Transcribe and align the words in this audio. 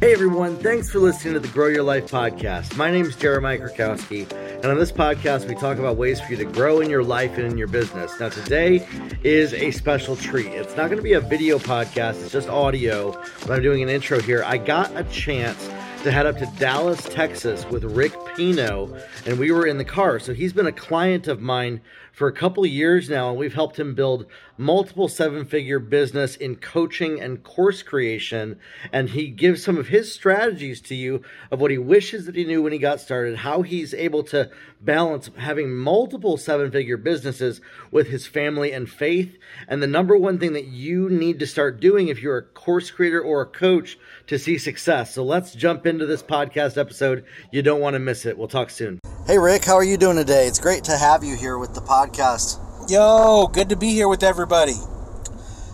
Hey 0.00 0.14
everyone, 0.14 0.56
thanks 0.56 0.88
for 0.88 0.98
listening 0.98 1.34
to 1.34 1.40
the 1.40 1.48
Grow 1.48 1.66
Your 1.66 1.82
Life 1.82 2.10
podcast. 2.10 2.74
My 2.74 2.90
name 2.90 3.04
is 3.04 3.16
Jeremiah 3.16 3.58
Krakowski, 3.58 4.32
and 4.32 4.64
on 4.64 4.78
this 4.78 4.90
podcast, 4.90 5.46
we 5.46 5.54
talk 5.54 5.76
about 5.76 5.98
ways 5.98 6.18
for 6.18 6.30
you 6.30 6.38
to 6.38 6.46
grow 6.46 6.80
in 6.80 6.88
your 6.88 7.04
life 7.04 7.36
and 7.36 7.44
in 7.44 7.58
your 7.58 7.66
business. 7.66 8.18
Now, 8.18 8.30
today 8.30 8.88
is 9.24 9.52
a 9.52 9.70
special 9.72 10.16
treat. 10.16 10.46
It's 10.46 10.74
not 10.74 10.86
going 10.86 10.96
to 10.96 11.02
be 11.02 11.12
a 11.12 11.20
video 11.20 11.58
podcast, 11.58 12.22
it's 12.22 12.32
just 12.32 12.48
audio, 12.48 13.12
but 13.40 13.50
I'm 13.50 13.62
doing 13.62 13.82
an 13.82 13.90
intro 13.90 14.18
here. 14.20 14.42
I 14.46 14.56
got 14.56 14.90
a 14.96 15.04
chance 15.04 15.68
to 16.02 16.10
head 16.10 16.24
up 16.24 16.38
to 16.38 16.46
Dallas, 16.58 17.02
Texas 17.04 17.66
with 17.66 17.84
Rick 17.84 18.14
Pino, 18.34 18.96
and 19.26 19.38
we 19.38 19.52
were 19.52 19.66
in 19.66 19.76
the 19.76 19.84
car. 19.84 20.18
So 20.18 20.32
he's 20.32 20.54
been 20.54 20.66
a 20.66 20.72
client 20.72 21.28
of 21.28 21.42
mine 21.42 21.82
for 22.12 22.28
a 22.28 22.32
couple 22.32 22.64
of 22.64 22.70
years 22.70 23.08
now, 23.08 23.30
and 23.30 23.38
we've 23.38 23.54
helped 23.54 23.78
him 23.78 23.94
build 23.94 24.26
multiple 24.56 25.08
seven 25.08 25.44
figure 25.44 25.78
business 25.78 26.36
in 26.36 26.54
coaching 26.56 27.20
and 27.20 27.42
course 27.42 27.82
creation. 27.82 28.58
And 28.92 29.08
he 29.08 29.28
gives 29.28 29.64
some 29.64 29.78
of 29.78 29.88
his 29.88 30.12
strategies 30.12 30.80
to 30.82 30.94
you 30.94 31.22
of 31.50 31.60
what 31.60 31.70
he 31.70 31.78
wishes 31.78 32.26
that 32.26 32.36
he 32.36 32.44
knew 32.44 32.62
when 32.62 32.72
he 32.72 32.78
got 32.78 33.00
started, 33.00 33.38
how 33.38 33.62
he's 33.62 33.94
able 33.94 34.22
to 34.24 34.50
balance 34.80 35.30
having 35.36 35.74
multiple 35.74 36.36
seven 36.36 36.70
figure 36.70 36.96
businesses 36.96 37.60
with 37.90 38.08
his 38.08 38.26
family 38.26 38.72
and 38.72 38.90
faith. 38.90 39.38
And 39.66 39.82
the 39.82 39.86
number 39.86 40.16
one 40.16 40.38
thing 40.38 40.52
that 40.52 40.66
you 40.66 41.08
need 41.08 41.38
to 41.40 41.46
start 41.46 41.80
doing 41.80 42.08
if 42.08 42.22
you're 42.22 42.38
a 42.38 42.42
course 42.42 42.90
creator 42.90 43.20
or 43.20 43.42
a 43.42 43.46
coach 43.46 43.98
to 44.26 44.38
see 44.38 44.58
success. 44.58 45.14
So 45.14 45.24
let's 45.24 45.54
jump 45.54 45.86
into 45.86 46.06
this 46.06 46.22
podcast 46.22 46.76
episode. 46.76 47.24
You 47.50 47.62
don't 47.62 47.80
want 47.80 47.94
to 47.94 48.00
miss 48.00 48.26
it. 48.26 48.36
We'll 48.36 48.48
talk 48.48 48.70
soon. 48.70 49.00
Hey, 49.26 49.38
Rick, 49.38 49.66
how 49.66 49.74
are 49.74 49.84
you 49.84 49.98
doing 49.98 50.16
today? 50.16 50.46
It's 50.46 50.58
great 50.58 50.84
to 50.84 50.96
have 50.96 51.22
you 51.22 51.36
here 51.36 51.58
with 51.58 51.74
the 51.74 51.82
podcast. 51.82 52.58
Yo, 52.90 53.48
good 53.52 53.68
to 53.68 53.76
be 53.76 53.90
here 53.90 54.08
with 54.08 54.22
everybody. 54.22 54.76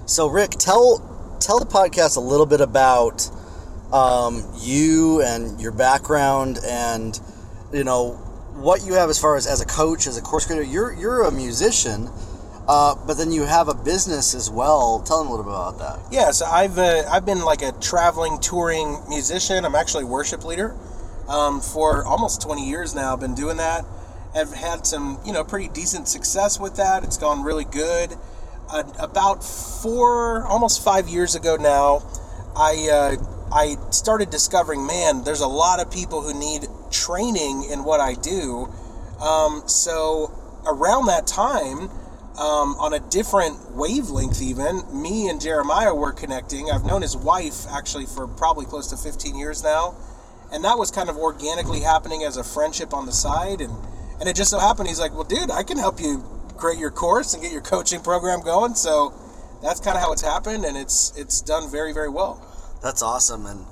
So, 0.04 0.26
Rick, 0.26 0.50
tell 0.50 0.98
tell 1.40 1.60
the 1.60 1.64
podcast 1.64 2.16
a 2.16 2.20
little 2.20 2.44
bit 2.44 2.60
about 2.60 3.30
um, 3.92 4.44
you 4.58 5.22
and 5.22 5.60
your 5.60 5.70
background, 5.70 6.58
and 6.66 7.18
you 7.72 7.84
know 7.84 8.14
what 8.56 8.84
you 8.84 8.94
have 8.94 9.08
as 9.08 9.18
far 9.18 9.36
as 9.36 9.46
as 9.46 9.60
a 9.60 9.66
coach, 9.66 10.08
as 10.08 10.18
a 10.18 10.22
course 10.22 10.44
creator. 10.44 10.64
You're 10.64 10.92
you're 10.92 11.22
a 11.22 11.30
musician, 11.30 12.10
uh, 12.66 12.96
but 13.06 13.16
then 13.16 13.30
you 13.30 13.44
have 13.44 13.68
a 13.68 13.74
business 13.74 14.34
as 14.34 14.50
well. 14.50 15.02
Tell 15.06 15.20
them 15.20 15.28
a 15.28 15.30
little 15.30 15.44
bit 15.44 15.54
about 15.54 15.78
that. 15.78 16.12
Yeah, 16.12 16.32
so 16.32 16.46
I've 16.46 16.78
uh, 16.78 17.04
I've 17.08 17.24
been 17.24 17.42
like 17.42 17.62
a 17.62 17.70
traveling 17.80 18.40
touring 18.40 18.98
musician. 19.08 19.64
I'm 19.64 19.76
actually 19.76 20.02
a 20.02 20.08
worship 20.08 20.44
leader 20.44 20.76
um, 21.28 21.60
for 21.60 22.04
almost 22.04 22.42
20 22.42 22.68
years 22.68 22.94
now. 22.94 23.12
I've 23.12 23.20
been 23.20 23.34
doing 23.34 23.56
that. 23.58 23.84
I've 24.34 24.52
had 24.52 24.86
some, 24.86 25.18
you 25.24 25.32
know, 25.32 25.44
pretty 25.44 25.68
decent 25.68 26.08
success 26.08 26.60
with 26.60 26.76
that. 26.76 27.04
It's 27.04 27.16
gone 27.16 27.42
really 27.42 27.64
good. 27.64 28.14
Uh, 28.68 28.82
about 28.98 29.44
four, 29.44 30.44
almost 30.44 30.84
five 30.84 31.08
years 31.08 31.34
ago 31.34 31.56
now, 31.56 32.02
I 32.56 32.88
uh, 32.90 33.16
I 33.52 33.76
started 33.90 34.30
discovering, 34.30 34.86
man, 34.86 35.22
there's 35.22 35.40
a 35.40 35.46
lot 35.46 35.80
of 35.80 35.90
people 35.90 36.22
who 36.22 36.38
need 36.38 36.66
training 36.90 37.68
in 37.70 37.84
what 37.84 38.00
I 38.00 38.14
do. 38.14 38.68
Um, 39.20 39.62
so 39.66 40.34
around 40.66 41.06
that 41.06 41.26
time, 41.26 41.88
um, 42.38 42.76
on 42.78 42.92
a 42.92 42.98
different 42.98 43.70
wavelength, 43.72 44.42
even 44.42 44.82
me 44.92 45.28
and 45.28 45.40
Jeremiah 45.40 45.94
were 45.94 46.12
connecting. 46.12 46.70
I've 46.70 46.84
known 46.84 47.02
his 47.02 47.16
wife 47.16 47.66
actually 47.70 48.06
for 48.06 48.26
probably 48.26 48.66
close 48.66 48.88
to 48.88 48.96
15 48.96 49.36
years 49.36 49.62
now 49.62 49.94
and 50.52 50.64
that 50.64 50.78
was 50.78 50.90
kind 50.90 51.08
of 51.08 51.16
organically 51.16 51.80
happening 51.80 52.24
as 52.24 52.36
a 52.36 52.44
friendship 52.44 52.94
on 52.94 53.06
the 53.06 53.12
side. 53.12 53.60
And 53.60 53.74
and 54.18 54.28
it 54.28 54.36
just 54.36 54.50
so 54.50 54.58
happened 54.58 54.88
he's 54.88 54.98
like 54.98 55.12
well 55.12 55.24
dude 55.24 55.50
i 55.50 55.62
can 55.62 55.76
help 55.76 56.00
you 56.00 56.24
create 56.56 56.78
your 56.78 56.90
course 56.90 57.34
and 57.34 57.42
get 57.42 57.52
your 57.52 57.60
coaching 57.60 58.00
program 58.00 58.40
going. 58.40 58.74
So 58.74 59.14
that's 59.62 59.80
kind 59.80 59.96
of 59.96 60.02
how 60.02 60.12
it's 60.12 60.22
happened 60.22 60.64
and 60.64 60.76
it's 60.76 61.12
it's 61.16 61.40
done 61.40 61.70
very 61.70 61.92
very 61.92 62.08
well. 62.08 62.42
That's 62.82 63.02
awesome. 63.02 63.46
And 63.46 63.64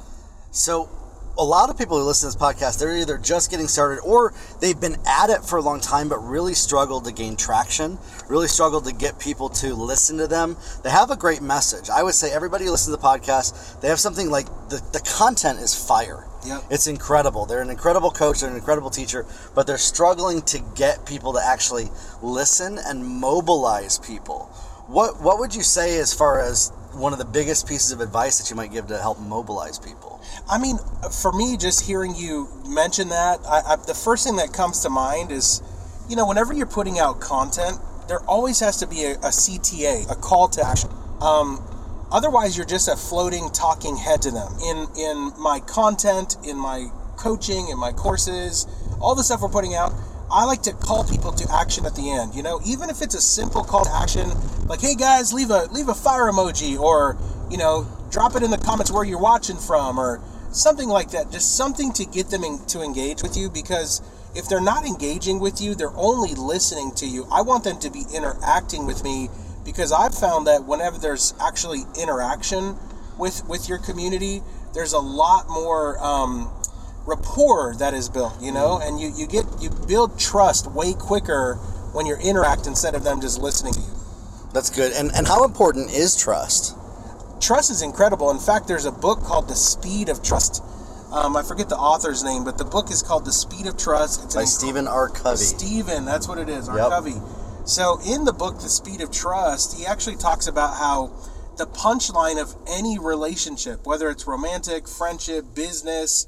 so 0.51 0.89
a 1.37 1.45
lot 1.45 1.71
of 1.71 1.77
people 1.77 1.99
who 1.99 2.05
listen 2.05 2.31
to 2.31 2.37
this 2.37 2.43
podcast, 2.43 2.79
they're 2.79 2.97
either 2.97 3.19
just 3.19 3.51
getting 3.51 3.67
started 3.67 4.01
or 4.03 4.33
they've 4.61 4.81
been 4.81 4.97
at 5.07 5.31
it 5.31 5.43
for 5.43 5.59
a 5.59 5.63
long 5.63 5.81
time, 5.81 6.09
but 6.09 6.19
really 6.19 6.55
struggled 6.55 7.05
to 7.07 7.13
gain 7.13 7.37
traction, 7.37 7.99
really 8.29 8.47
struggled 8.47 8.85
to 8.85 8.93
get 8.93 9.19
people 9.19 9.49
to 9.49 9.75
listen 9.75 10.19
to 10.19 10.27
them. 10.27 10.57
They 10.83 10.91
have 10.91 11.11
a 11.11 11.17
great 11.17 11.43
message. 11.43 11.91
I 11.91 12.03
would 12.03 12.15
say 12.15 12.33
everybody 12.33 12.67
who 12.67 12.71
listens 12.71 12.95
to 12.95 13.01
the 13.01 13.07
podcast, 13.07 13.81
they 13.81 13.89
have 13.89 14.01
something 14.01 14.31
like 14.31 14.47
the, 14.69 14.83
the 14.93 15.01
content 15.01 15.59
is 15.59 15.75
fire. 15.75 16.25
Yep. 16.47 16.65
It's 16.71 16.87
incredible. 16.87 17.47
They're 17.47 17.63
an 17.63 17.71
incredible 17.71 18.11
coach, 18.11 18.41
they're 18.41 18.51
an 18.51 18.57
incredible 18.57 18.91
teacher, 18.91 19.27
but 19.55 19.67
they're 19.67 19.79
struggling 19.79 20.43
to 20.43 20.61
get 20.75 21.07
people 21.07 21.33
to 21.33 21.41
actually 21.45 21.89
listen 22.23 22.79
and 22.87 23.05
mobilize 23.05 23.99
people. 23.99 24.51
What 24.87 25.23
what 25.23 25.39
would 25.39 25.55
you 25.55 25.63
say 25.63 25.99
as 25.99 26.13
far 26.13 26.41
as 26.41 26.71
one 26.95 27.13
of 27.13 27.19
the 27.19 27.25
biggest 27.25 27.69
pieces 27.69 27.93
of 27.93 28.01
advice 28.01 28.39
that 28.39 28.51
you 28.51 28.57
might 28.57 28.73
give 28.73 28.87
to 28.89 28.99
help 28.99 29.21
mobilize 29.21 29.79
people? 29.79 30.21
I 30.49 30.59
mean, 30.59 30.79
for 31.23 31.33
me, 31.33 31.57
just 31.57 31.87
hearing 31.87 32.15
you 32.15 32.49
mention 32.67 33.09
that, 33.09 33.41
I, 33.47 33.61
I, 33.73 33.77
the 33.77 33.95
first 33.95 34.27
thing 34.27 34.37
that 34.37 34.53
comes 34.53 34.81
to 34.81 34.91
mind 34.91 35.31
is, 35.31 35.63
you 36.09 36.17
know, 36.17 36.27
whenever 36.27 36.53
you're 36.53 36.67
putting 36.67 36.99
out 36.99 37.21
content, 37.21 37.79
there 38.09 38.21
always 38.21 38.61
has 38.61 38.77
to 38.79 38.87
be 38.87 39.05
a, 39.05 39.13
a 39.15 39.31
CTA, 39.31 40.11
a 40.11 40.15
call 40.15 40.49
to 40.49 40.67
action. 40.67 40.91
Um, 41.21 41.63
otherwise, 42.11 42.57
you're 42.57 42.67
just 42.67 42.89
a 42.89 42.97
floating, 42.97 43.51
talking 43.51 43.97
head 43.97 44.23
to 44.23 44.31
them. 44.31 44.53
In 44.63 44.87
in 44.99 45.33
my 45.39 45.61
content, 45.61 46.37
in 46.45 46.59
my 46.59 46.89
coaching, 47.17 47.69
in 47.69 47.79
my 47.79 47.93
courses, 47.93 48.67
all 49.01 49.15
the 49.15 49.25
stuff 49.25 49.41
we're 49.41 49.49
putting 49.49 49.75
out, 49.75 49.93
I 50.35 50.45
like 50.47 50.63
to 50.63 50.73
call 50.73 51.05
people 51.05 51.31
to 51.31 51.49
action 51.53 51.87
at 51.87 51.95
the 51.95 52.11
end. 52.11 52.35
You 52.35 52.43
know, 52.43 52.61
even 52.67 52.91
if 52.91 53.03
it's 53.03 53.15
a 53.15 53.21
simple 53.21 53.63
call 53.63 53.85
to 53.85 53.95
action, 53.95 54.29
like 54.67 54.81
"Hey 54.81 54.97
guys, 54.97 55.33
leave 55.33 55.51
a 55.51 55.67
leave 55.71 55.89
a 55.89 55.95
fire 55.95 56.25
emoji," 56.25 56.77
or 56.77 57.17
you 57.49 57.57
know, 57.57 57.87
drop 58.11 58.35
it 58.35 58.43
in 58.43 58.51
the 58.51 58.59
comments 58.59 58.91
where 58.91 59.05
you're 59.05 59.21
watching 59.21 59.57
from, 59.57 59.97
or 59.97 60.21
something 60.51 60.89
like 60.89 61.11
that. 61.11 61.31
Just 61.31 61.57
something 61.57 61.93
to 61.93 62.05
get 62.05 62.31
them 62.31 62.43
in, 62.43 62.59
to 62.67 62.83
engage 62.83 63.23
with 63.23 63.37
you 63.37 63.49
because 63.49 64.03
if 64.35 64.49
they're 64.49 64.61
not 64.61 64.85
engaging 64.85 65.39
with 65.39 65.61
you, 65.61 65.77
they're 65.77 65.97
only 65.97 66.35
listening 66.35 66.91
to 66.97 67.07
you. 67.07 67.29
I 67.31 67.43
want 67.43 67.63
them 67.63 67.79
to 67.79 67.89
be 67.89 68.03
interacting 68.13 68.87
with 68.87 69.05
me 69.05 69.29
because 69.65 69.93
I've 69.93 70.17
found 70.17 70.49
that 70.49 70.65
whenever 70.65 70.99
there's 70.99 71.33
actually 71.41 71.85
interaction 71.97 72.77
with 73.17 73.47
with 73.47 73.69
your 73.69 73.79
community, 73.79 74.43
there's 74.75 74.95
a 74.95 74.99
lot 74.99 75.49
more. 75.49 76.03
Um, 76.05 76.51
rapport 77.07 77.75
that 77.77 77.95
is 77.95 78.09
built, 78.09 78.41
you 78.41 78.53
know, 78.53 78.81
and 78.83 79.01
you, 79.01 79.13
you 79.15 79.27
get 79.27 79.45
you 79.61 79.71
build 79.87 80.19
trust 80.19 80.71
way 80.71 80.95
quicker 80.95 81.55
when 81.93 82.07
you're 82.07 82.21
interacting 82.21 82.69
instead 82.69 82.95
of 82.95 83.05
them 83.05 83.21
just 83.21 83.41
listening 83.41 83.75
to 83.75 83.81
you. 83.81 83.95
That's 84.53 84.71
good. 84.71 84.93
And 84.93 85.11
and 85.15 85.27
how 85.27 85.45
important 85.45 85.91
is 85.91 86.17
trust? 86.17 86.77
Trust 87.41 87.71
is 87.71 87.83
incredible. 87.83 88.31
In 88.31 88.39
fact, 88.39 88.69
there's 88.69 88.87
a 88.87 88.93
book 88.93 89.21
called 89.23 89.49
The 89.49 89.55
Speed 89.57 90.09
of 90.09 90.23
Trust. 90.23 90.63
Um, 91.13 91.37
I 91.37 91.43
forget 91.43 91.69
the 91.69 91.77
author's 91.77 92.25
name, 92.25 92.43
but 92.43 92.59
the 92.59 92.65
book 92.65 92.91
is 92.91 93.03
called 93.03 93.25
The 93.25 93.33
Speed 93.33 93.67
of 93.67 93.77
Trust. 93.77 94.25
It's 94.25 94.35
by 94.35 94.45
Stephen 94.45 94.89
R. 94.89 95.09
Covey. 95.09 95.37
Stephen, 95.37 96.05
that's 96.05 96.27
what 96.27 96.39
it 96.39 96.49
is, 96.49 96.69
R. 96.69 96.77
Yep. 96.77 96.89
Covey. 96.89 97.15
So 97.67 98.01
in 98.07 98.25
the 98.25 98.33
book, 98.33 98.57
The 98.61 98.69
Speed 98.69 99.01
of 99.01 99.13
Trust, 99.13 99.79
he 99.79 99.87
actually 99.87 100.17
talks 100.17 100.47
about 100.47 100.77
how 100.77 101.13
the 101.57 101.67
punchline 101.67 102.41
of 102.41 102.55
any 102.67 102.99
relationship, 102.99 103.87
whether 103.87 104.11
it's 104.11 104.27
romantic, 104.27 104.89
friendship, 104.89 105.55
business, 105.55 106.27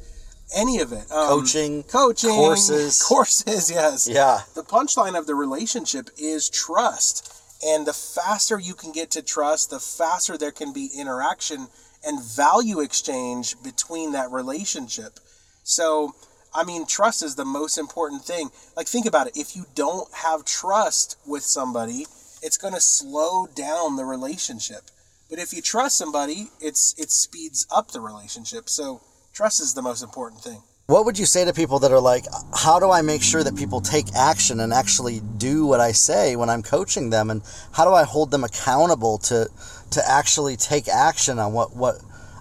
any 0.55 0.81
of 0.81 0.93
it. 0.93 1.11
Um, 1.11 1.29
coaching, 1.29 1.83
coaching, 1.85 2.31
courses, 2.31 3.03
courses. 3.09 3.71
Yes. 3.71 4.09
Yeah. 4.09 4.41
The 4.55 4.63
punchline 4.63 5.19
of 5.19 5.27
the 5.27 5.35
relationship 5.35 6.11
is 6.19 6.49
trust, 6.49 7.33
and 7.65 7.87
the 7.87 7.93
faster 7.93 8.59
you 8.59 8.75
can 8.75 8.93
get 8.93 9.11
to 9.13 9.23
trust, 9.23 9.71
the 9.71 9.81
faster 9.81 10.37
there 10.37 10.53
can 10.53 10.73
be 10.73 10.91
interaction 10.97 11.69
and 12.05 12.23
value 12.23 12.81
exchange 12.81 13.61
between 13.63 14.13
that 14.13 14.31
relationship. 14.31 15.19
So, 15.65 16.15
I 16.55 16.65
mean, 16.65 16.87
trust 16.87 17.23
is 17.23 17.35
the 17.35 17.45
most 17.45 17.79
important 17.79 18.23
thing. 18.23 18.51
Like, 18.77 18.87
think 18.87 19.07
about 19.07 19.27
it. 19.27 19.37
If 19.37 19.57
you 19.57 19.67
don't 19.75 20.13
have 20.15 20.45
trust 20.45 21.17
with 21.27 21.43
somebody, 21.43 22.07
it's 22.43 22.57
going 22.57 22.75
to 22.75 22.81
slow 22.81 23.49
down 23.49 23.97
the 23.97 24.05
relationship. 24.05 24.83
But 25.29 25.41
if 25.41 25.53
you 25.53 25.61
trust 25.61 25.99
somebody, 25.99 26.51
it's 26.61 26.95
it 26.97 27.11
speeds 27.11 27.67
up 27.75 27.91
the 27.91 28.01
relationship. 28.01 28.69
So 28.69 29.01
Trust 29.37 29.61
is 29.61 29.75
the 29.75 29.83
most 29.83 30.03
important 30.03 30.41
thing. 30.41 30.63
What 30.87 31.05
would 31.05 31.19
you 31.19 31.27
say 31.27 31.45
to 31.45 31.53
people 31.53 31.79
that 31.81 31.93
are 31.93 32.01
like, 32.01 32.25
how 32.55 32.81
do 32.81 32.91
I 32.91 33.03
make 33.03 33.23
sure 33.23 33.45
that 33.45 33.55
people 33.55 33.83
take 33.83 34.07
action 34.15 34.61
and 34.61 34.73
actually 34.73 35.21
do 35.37 35.67
what 35.67 35.79
I 35.79 35.93
say 35.93 36.37
when 36.37 36.49
I'm 36.49 36.63
coaching 36.63 37.11
them? 37.11 37.29
And 37.29 37.43
how 37.73 37.85
do 37.85 37.93
I 37.93 38.05
hold 38.05 38.31
them 38.31 38.45
accountable 38.45 39.19
to, 39.29 39.47
to 39.91 40.11
actually 40.11 40.57
take 40.57 40.89
action 40.89 41.39
on 41.39 41.53
what, 41.53 41.77
what 41.77 41.97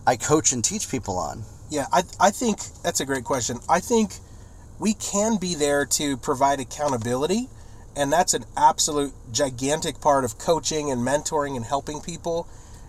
I 0.07 0.15
coach 0.15 0.53
and 0.53 0.63
teach 0.63 0.89
people 0.89 1.17
on? 1.17 1.43
Yeah, 1.69 1.87
I, 1.91 2.03
I 2.17 2.31
think 2.31 2.59
that's 2.81 3.01
a 3.01 3.05
great 3.05 3.25
question. 3.25 3.59
I 3.67 3.81
think 3.81 4.13
we 4.79 4.93
can 4.93 5.35
be 5.35 5.53
there 5.53 5.85
to 5.85 6.15
provide 6.15 6.61
accountability, 6.61 7.49
and 7.93 8.09
that's 8.09 8.33
an 8.33 8.45
absolute 8.55 9.11
gigantic 9.33 9.99
part 9.99 10.23
of 10.23 10.37
coaching 10.37 10.89
and 10.89 11.05
mentoring 11.05 11.57
and 11.57 11.65
helping 11.65 11.99
people 11.99 12.47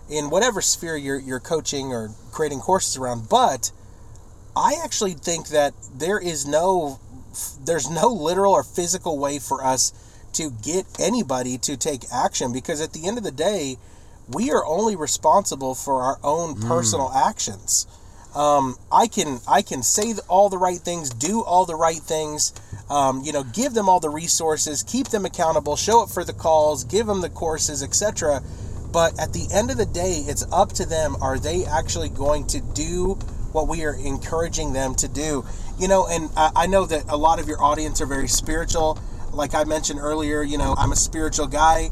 in 0.09 0.29
whatever 0.29 0.61
sphere 0.61 0.95
you're, 0.95 1.19
you're 1.19 1.41
coaching 1.41 1.87
or 1.87 2.11
creating 2.31 2.61
courses 2.61 2.95
around. 2.95 3.27
But 3.27 3.73
I 4.57 4.81
actually 4.83 5.13
think 5.13 5.49
that 5.49 5.73
there 5.93 6.19
is 6.19 6.47
no 6.47 6.99
there's 7.63 7.89
no 7.89 8.07
literal 8.07 8.53
or 8.53 8.63
physical 8.63 9.19
way 9.19 9.37
for 9.37 9.63
us 9.63 9.93
to 10.33 10.49
get 10.49 10.85
anybody 10.99 11.59
to 11.59 11.77
take 11.77 12.01
action 12.11 12.51
because 12.51 12.81
at 12.81 12.93
the 12.93 13.07
end 13.07 13.19
of 13.19 13.23
the 13.23 13.31
day, 13.31 13.77
we 14.27 14.49
are 14.51 14.65
only 14.65 14.95
responsible 14.95 15.75
for 15.75 16.01
our 16.01 16.17
own 16.23 16.55
mm. 16.55 16.67
personal 16.67 17.11
actions. 17.13 17.85
Um, 18.33 18.77
I 18.91 19.05
can 19.07 19.39
I 19.47 19.61
can 19.61 19.83
say 19.83 20.15
all 20.27 20.49
the 20.49 20.57
right 20.57 20.79
things, 20.79 21.11
do 21.11 21.43
all 21.43 21.65
the 21.65 21.75
right 21.75 21.97
things. 21.97 22.51
Um, 22.89 23.21
you 23.23 23.33
know, 23.33 23.43
give 23.43 23.75
them 23.75 23.87
all 23.87 23.99
the 23.99 24.09
resources, 24.09 24.81
keep 24.81 25.09
them 25.09 25.25
accountable, 25.25 25.75
show 25.75 26.01
up 26.01 26.09
for 26.09 26.23
the 26.23 26.33
calls, 26.33 26.83
give 26.83 27.05
them 27.05 27.21
the 27.21 27.29
courses, 27.29 27.83
etc. 27.83 28.41
But 28.91 29.19
at 29.19 29.33
the 29.33 29.47
end 29.53 29.69
of 29.69 29.77
the 29.77 29.85
day, 29.85 30.23
it's 30.27 30.45
up 30.51 30.73
to 30.73 30.85
them. 30.85 31.15
Are 31.21 31.37
they 31.37 31.65
actually 31.65 32.09
going 32.09 32.47
to 32.47 32.61
do 32.73 33.19
what 33.57 33.67
we 33.67 33.83
are 33.85 33.93
encouraging 33.93 34.73
them 34.73 34.93
to 34.95 35.07
do? 35.07 35.43
You 35.79 35.87
know, 35.87 36.07
and 36.07 36.29
I, 36.37 36.51
I 36.55 36.67
know 36.67 36.85
that 36.85 37.05
a 37.09 37.17
lot 37.17 37.39
of 37.39 37.47
your 37.47 37.61
audience 37.61 38.01
are 38.01 38.05
very 38.05 38.27
spiritual. 38.27 38.99
Like 39.33 39.55
I 39.55 39.63
mentioned 39.63 39.99
earlier, 39.99 40.43
you 40.43 40.57
know, 40.57 40.75
I'm 40.77 40.91
a 40.91 40.95
spiritual 40.95 41.47
guy. 41.47 41.89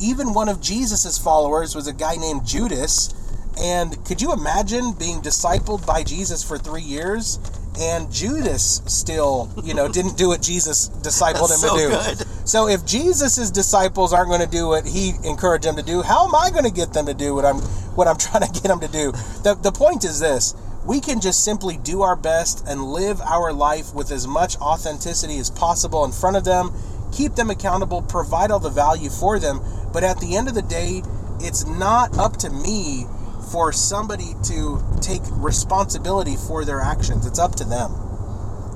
Even 0.00 0.34
one 0.34 0.50
of 0.50 0.60
Jesus's 0.60 1.16
followers 1.16 1.74
was 1.74 1.86
a 1.86 1.92
guy 1.94 2.16
named 2.16 2.46
Judas. 2.46 3.14
And 3.58 4.04
could 4.04 4.20
you 4.20 4.34
imagine 4.34 4.92
being 4.92 5.22
discipled 5.22 5.86
by 5.86 6.02
Jesus 6.02 6.44
for 6.44 6.58
three 6.58 6.82
years 6.82 7.38
and 7.78 8.10
Judas 8.10 8.82
still, 8.86 9.50
you 9.62 9.74
know, 9.74 9.88
didn't 9.88 10.16
do 10.16 10.28
what 10.28 10.42
Jesus 10.42 10.88
discipled 10.88 11.50
him 11.50 11.56
so 11.58 11.76
to 11.76 11.82
do. 11.82 11.88
Good. 11.90 12.48
So 12.48 12.68
if 12.68 12.86
Jesus's 12.86 13.50
disciples 13.50 14.12
aren't 14.12 14.28
going 14.28 14.40
to 14.40 14.46
do 14.46 14.68
what 14.68 14.86
he 14.86 15.12
encouraged 15.24 15.64
them 15.64 15.76
to 15.76 15.82
do, 15.82 16.02
how 16.02 16.26
am 16.26 16.34
I 16.34 16.50
going 16.50 16.64
to 16.64 16.70
get 16.70 16.92
them 16.92 17.06
to 17.06 17.14
do 17.14 17.34
what 17.34 17.44
I'm 17.44 17.56
what 17.96 18.08
I'm 18.08 18.16
trying 18.18 18.46
to 18.46 18.52
get 18.52 18.64
them 18.64 18.80
to 18.80 18.88
do? 18.88 19.12
The 19.42 19.58
the 19.60 19.72
point 19.72 20.04
is 20.04 20.20
this. 20.20 20.54
We 20.86 21.00
can 21.00 21.20
just 21.20 21.42
simply 21.42 21.76
do 21.76 22.02
our 22.02 22.14
best 22.14 22.64
and 22.66 22.84
live 22.84 23.20
our 23.20 23.52
life 23.52 23.92
with 23.92 24.12
as 24.12 24.26
much 24.26 24.56
authenticity 24.58 25.38
as 25.38 25.50
possible 25.50 26.04
in 26.04 26.12
front 26.12 26.36
of 26.36 26.44
them, 26.44 26.72
keep 27.12 27.34
them 27.34 27.50
accountable, 27.50 28.02
provide 28.02 28.52
all 28.52 28.60
the 28.60 28.70
value 28.70 29.10
for 29.10 29.40
them, 29.40 29.60
but 29.92 30.04
at 30.04 30.20
the 30.20 30.36
end 30.36 30.46
of 30.46 30.54
the 30.54 30.62
day, 30.62 31.02
it's 31.40 31.66
not 31.66 32.16
up 32.18 32.36
to 32.38 32.50
me 32.50 33.06
for 33.50 33.72
somebody 33.72 34.34
to 34.44 34.82
take 35.00 35.22
responsibility 35.32 36.36
for 36.36 36.64
their 36.64 36.80
actions. 36.80 37.26
It's 37.26 37.38
up 37.38 37.56
to 37.56 37.64
them. 37.64 37.92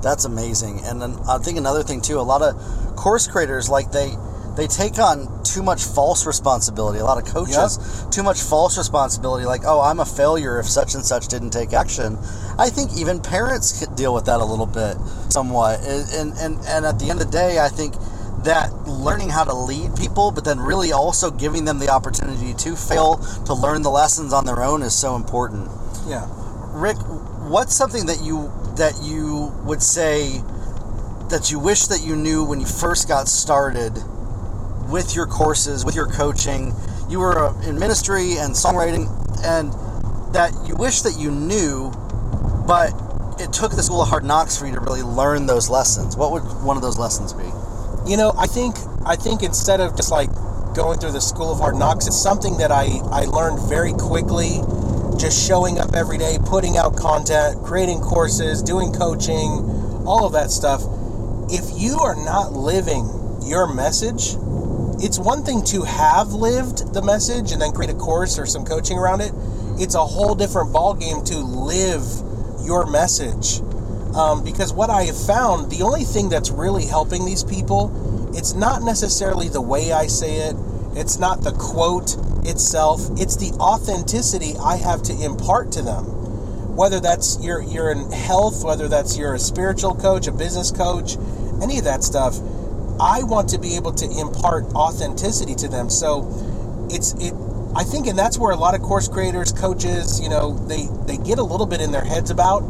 That's 0.03 0.25
amazing. 0.25 0.81
And 0.85 1.01
then 1.01 1.19
I 1.29 1.39
think 1.39 1.59
another 1.59 1.83
thing 1.83 2.01
too, 2.01 2.19
a 2.19 2.23
lot 2.23 2.43
of 2.43 2.97
course 2.97 3.27
creators 3.27 3.69
like 3.69 3.93
they 3.93 4.17
they 4.57 4.67
take 4.67 4.99
on 4.99 5.40
too 5.53 5.63
much 5.63 5.85
false 5.85 6.27
responsibility. 6.27 6.99
A 6.99 7.05
lot 7.05 7.19
of 7.19 7.33
coaches 7.33 7.79
yep. 8.03 8.11
too 8.11 8.23
much 8.23 8.41
false 8.41 8.79
responsibility 8.79 9.45
like, 9.45 9.63
"Oh, 9.65 9.81
I'm 9.81 10.01
a 10.01 10.07
failure 10.07 10.59
if 10.59 10.67
such 10.67 10.95
and 10.95 11.05
such 11.05 11.29
didn't 11.29 11.51
take 11.51 11.73
action." 11.73 12.19
I 12.59 12.71
think 12.71 12.97
even 12.97 13.21
parents 13.21 13.87
deal 13.89 14.15
with 14.15 14.27
that 14.27 14.41
a 14.41 14.45
little 14.45 14.67
bit 14.67 14.97
somewhat. 15.29 15.81
And 15.81 16.33
and 16.35 16.59
and 16.67 16.87
at 16.87 16.99
the 16.99 17.11
end 17.11 17.21
of 17.21 17.27
the 17.27 17.33
day, 17.33 17.59
I 17.59 17.69
think 17.69 17.95
that 18.45 18.73
learning 18.87 19.29
how 19.29 19.45
to 19.45 19.55
lead 19.55 19.97
people, 19.97 20.31
but 20.31 20.45
then 20.45 20.61
really 20.61 20.93
also 20.93 21.31
giving 21.31 21.65
them 21.65 21.79
the 21.79 21.89
opportunity 21.91 22.55
to 22.55 22.75
fail, 22.75 23.17
to 23.45 23.55
learn 23.55 23.83
the 23.83 23.91
lessons 23.91 24.33
on 24.33 24.47
their 24.47 24.63
own 24.63 24.83
is 24.83 24.95
so 24.95 25.15
important. 25.15 25.69
Yeah. 26.07 26.27
Rick, 26.73 26.97
what's 27.49 27.75
something 27.75 28.07
that 28.07 28.23
you 28.23 28.51
that 28.77 28.95
you 29.03 29.53
would 29.65 29.83
say 29.83 30.43
that 31.29 31.51
you 31.51 31.59
wish 31.59 31.87
that 31.87 32.03
you 32.03 32.17
knew 32.17 32.45
when 32.45 32.61
you 32.61 32.67
first 32.67 33.09
got 33.09 33.29
started 33.29 33.93
with 34.91 35.15
your 35.15 35.27
courses, 35.27 35.85
with 35.85 35.95
your 35.95 36.07
coaching? 36.07 36.75
You 37.09 37.21
were 37.21 37.47
uh, 37.47 37.63
in 37.63 37.79
ministry 37.79 38.37
and 38.37 38.55
songwriting, 38.55 39.09
and 39.45 39.73
that 40.35 40.53
you 40.67 40.77
wish 40.77 41.03
that 41.03 41.19
you 41.19 41.31
knew, 41.31 41.93
but 42.67 42.93
it 43.41 43.53
took 43.53 43.73
the 43.73 43.83
school 43.83 44.03
of 44.03 44.09
hard 44.09 44.25
knocks 44.25 44.59
for 44.59 44.67
you 44.67 44.75
to 44.75 44.81
really 44.81 45.03
learn 45.03 45.47
those 45.47 45.69
lessons. 45.69 46.17
What 46.17 46.33
would 46.33 46.43
one 46.63 46.77
of 46.77 46.83
those 46.83 46.99
lessons 46.99 47.33
be? 47.33 47.45
You 48.07 48.17
know, 48.17 48.33
I 48.39 48.47
think 48.47 48.77
I 49.05 49.17
think 49.17 49.43
instead 49.43 49.81
of 49.81 49.97
just 49.97 50.11
like 50.11 50.31
going 50.75 50.99
through 50.99 51.13
the 51.13 51.21
school 51.21 51.51
of 51.51 51.59
hard 51.59 51.77
knocks, 51.77 52.07
it's 52.07 52.21
something 52.21 52.59
that 52.59 52.71
I 52.71 53.01
I 53.11 53.25
learned 53.25 53.61
very 53.69 53.93
quickly. 53.93 54.61
Just 55.19 55.47
showing 55.47 55.79
up 55.79 55.95
every 55.95 56.17
day, 56.17 56.39
putting 56.47 56.79
out 56.79 56.97
content, 56.97 57.63
creating 57.63 58.01
courses, 58.01 58.63
doing 58.63 58.93
coaching, 58.93 59.51
all 60.07 60.25
of 60.25 60.33
that 60.33 60.51
stuff. 60.51 60.83
If 61.51 61.79
you 61.79 61.99
are 61.99 62.15
not 62.15 62.53
living 62.53 63.11
your 63.43 63.67
message, 63.73 64.37
it's 65.03 65.19
one 65.19 65.43
thing 65.43 65.65
to 65.65 65.83
have 65.83 66.33
lived 66.33 66.93
the 66.93 67.03
message 67.03 67.53
and 67.53 67.61
then 67.61 67.73
create 67.73 67.91
a 67.91 67.95
course 67.95 68.39
or 68.39 68.45
some 68.45 68.65
coaching 68.65 68.99
around 68.99 69.23
it. 69.23 69.33
It's 69.79 69.95
a 69.95 70.05
whole 70.05 70.35
different 70.35 70.73
ballgame 70.75 71.25
to 71.29 71.39
live 71.39 72.05
your 72.67 72.85
message. 72.87 73.61
Um, 74.15 74.45
because 74.45 74.73
what 74.73 74.91
I 74.91 75.05
have 75.05 75.27
found, 75.27 75.71
the 75.71 75.83
only 75.83 76.05
thing 76.05 76.29
that's 76.29 76.51
really 76.51 76.85
helping 76.85 77.25
these 77.25 77.45
people, 77.45 77.91
it's 78.35 78.55
not 78.55 78.83
necessarily 78.83 79.49
the 79.49 79.61
way 79.61 79.93
I 79.93 80.07
say 80.07 80.49
it, 80.49 80.57
it's 80.95 81.19
not 81.19 81.43
the 81.43 81.53
quote 81.53 82.17
itself, 82.45 83.01
it's 83.17 83.37
the 83.37 83.53
authenticity 83.59 84.55
I 84.63 84.77
have 84.77 85.03
to 85.05 85.13
impart 85.25 85.73
to 85.73 85.83
them. 85.83 86.05
Whether 86.77 87.01
that's 87.01 87.39
you're 87.41 87.63
you're 87.63 87.91
in 87.91 88.11
health, 88.11 88.65
whether 88.65 88.89
that's 88.89 89.17
you're 89.17 89.35
a 89.35 89.39
spiritual 89.39 89.95
coach, 89.95 90.27
a 90.27 90.33
business 90.33 90.71
coach, 90.71 91.17
any 91.63 91.79
of 91.79 91.85
that 91.85 92.03
stuff, 92.03 92.39
I 93.01 93.23
want 93.23 93.49
to 93.51 93.59
be 93.59 93.77
able 93.77 93.93
to 93.95 94.07
impart 94.21 94.65
authenticity 94.75 95.55
to 95.57 95.69
them. 95.69 95.91
So 95.91 96.29
it's 96.91 97.15
it 97.15 97.35
I 97.75 97.85
think 97.85 98.07
and 98.07 98.19
that's 98.19 98.39
where 98.39 98.53
a 98.53 98.57
lot 98.57 98.75
of 98.75 98.83
course 98.83 99.09
creators, 99.09 99.53
coaches, 99.53 100.21
you 100.21 100.29
know, 100.29 100.59
they 100.67 100.89
they 101.07 101.17
get 101.17 101.39
a 101.39 101.43
little 101.43 101.67
bit 101.67 101.81
in 101.81 101.93
their 101.93 102.05
heads 102.05 102.31
about 102.31 102.61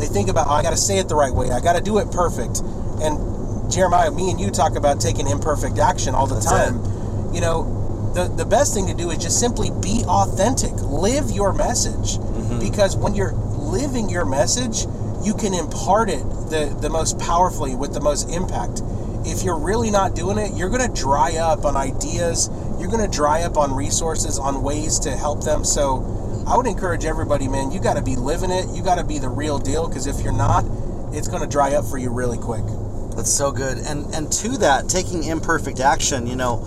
they 0.00 0.06
think 0.06 0.28
about, 0.28 0.46
oh, 0.48 0.52
I 0.52 0.62
got 0.62 0.70
to 0.70 0.78
say 0.78 0.98
it 0.98 1.08
the 1.08 1.14
right 1.14 1.32
way. 1.32 1.50
I 1.50 1.60
got 1.60 1.76
to 1.76 1.82
do 1.82 1.98
it 1.98 2.10
perfect. 2.10 2.60
And 3.02 3.70
Jeremiah, 3.70 4.10
me 4.10 4.30
and 4.30 4.40
you 4.40 4.50
talk 4.50 4.74
about 4.74 5.00
taking 5.00 5.28
imperfect 5.28 5.78
action 5.78 6.14
all 6.14 6.26
the 6.26 6.34
That's 6.34 6.50
time. 6.50 6.80
It. 6.80 7.34
You 7.34 7.40
know, 7.42 8.12
the, 8.14 8.24
the 8.24 8.44
best 8.44 8.74
thing 8.74 8.86
to 8.88 8.94
do 8.94 9.10
is 9.10 9.18
just 9.18 9.38
simply 9.38 9.70
be 9.70 10.02
authentic. 10.08 10.72
Live 10.82 11.30
your 11.30 11.52
message. 11.52 12.18
Mm-hmm. 12.18 12.58
Because 12.58 12.96
when 12.96 13.14
you're 13.14 13.32
living 13.32 14.08
your 14.08 14.24
message, 14.24 14.86
you 15.22 15.34
can 15.34 15.54
impart 15.54 16.08
it 16.08 16.24
the, 16.50 16.76
the 16.80 16.88
most 16.88 17.18
powerfully 17.18 17.76
with 17.76 17.92
the 17.92 18.00
most 18.00 18.30
impact. 18.30 18.82
If 19.24 19.42
you're 19.42 19.58
really 19.58 19.90
not 19.90 20.14
doing 20.14 20.38
it, 20.38 20.56
you're 20.56 20.70
going 20.70 20.86
to 20.86 21.00
dry 21.00 21.36
up 21.36 21.64
on 21.64 21.76
ideas. 21.76 22.48
You're 22.78 22.90
going 22.90 23.04
to 23.08 23.16
dry 23.16 23.42
up 23.42 23.56
on 23.56 23.74
resources, 23.74 24.38
on 24.38 24.62
ways 24.62 24.98
to 25.00 25.16
help 25.16 25.44
them. 25.44 25.64
So, 25.64 26.16
I 26.46 26.56
would 26.56 26.66
encourage 26.66 27.04
everybody, 27.04 27.46
man, 27.46 27.70
you 27.70 27.80
got 27.80 27.94
to 27.94 28.02
be 28.02 28.16
living 28.16 28.50
it. 28.50 28.68
You 28.70 28.82
got 28.82 28.96
to 28.96 29.04
be 29.04 29.18
the 29.18 29.28
real 29.28 29.58
deal 29.58 29.86
because 29.86 30.06
if 30.06 30.20
you're 30.20 30.32
not, 30.32 30.64
it's 31.12 31.28
going 31.28 31.42
to 31.42 31.48
dry 31.48 31.74
up 31.74 31.84
for 31.84 31.96
you 31.96 32.10
really 32.10 32.38
quick. 32.38 32.64
That's 33.14 33.32
so 33.32 33.52
good. 33.52 33.78
And 33.78 34.12
and 34.14 34.32
to 34.32 34.58
that, 34.58 34.88
taking 34.88 35.24
imperfect 35.24 35.78
action, 35.78 36.26
you 36.26 36.36
know, 36.36 36.64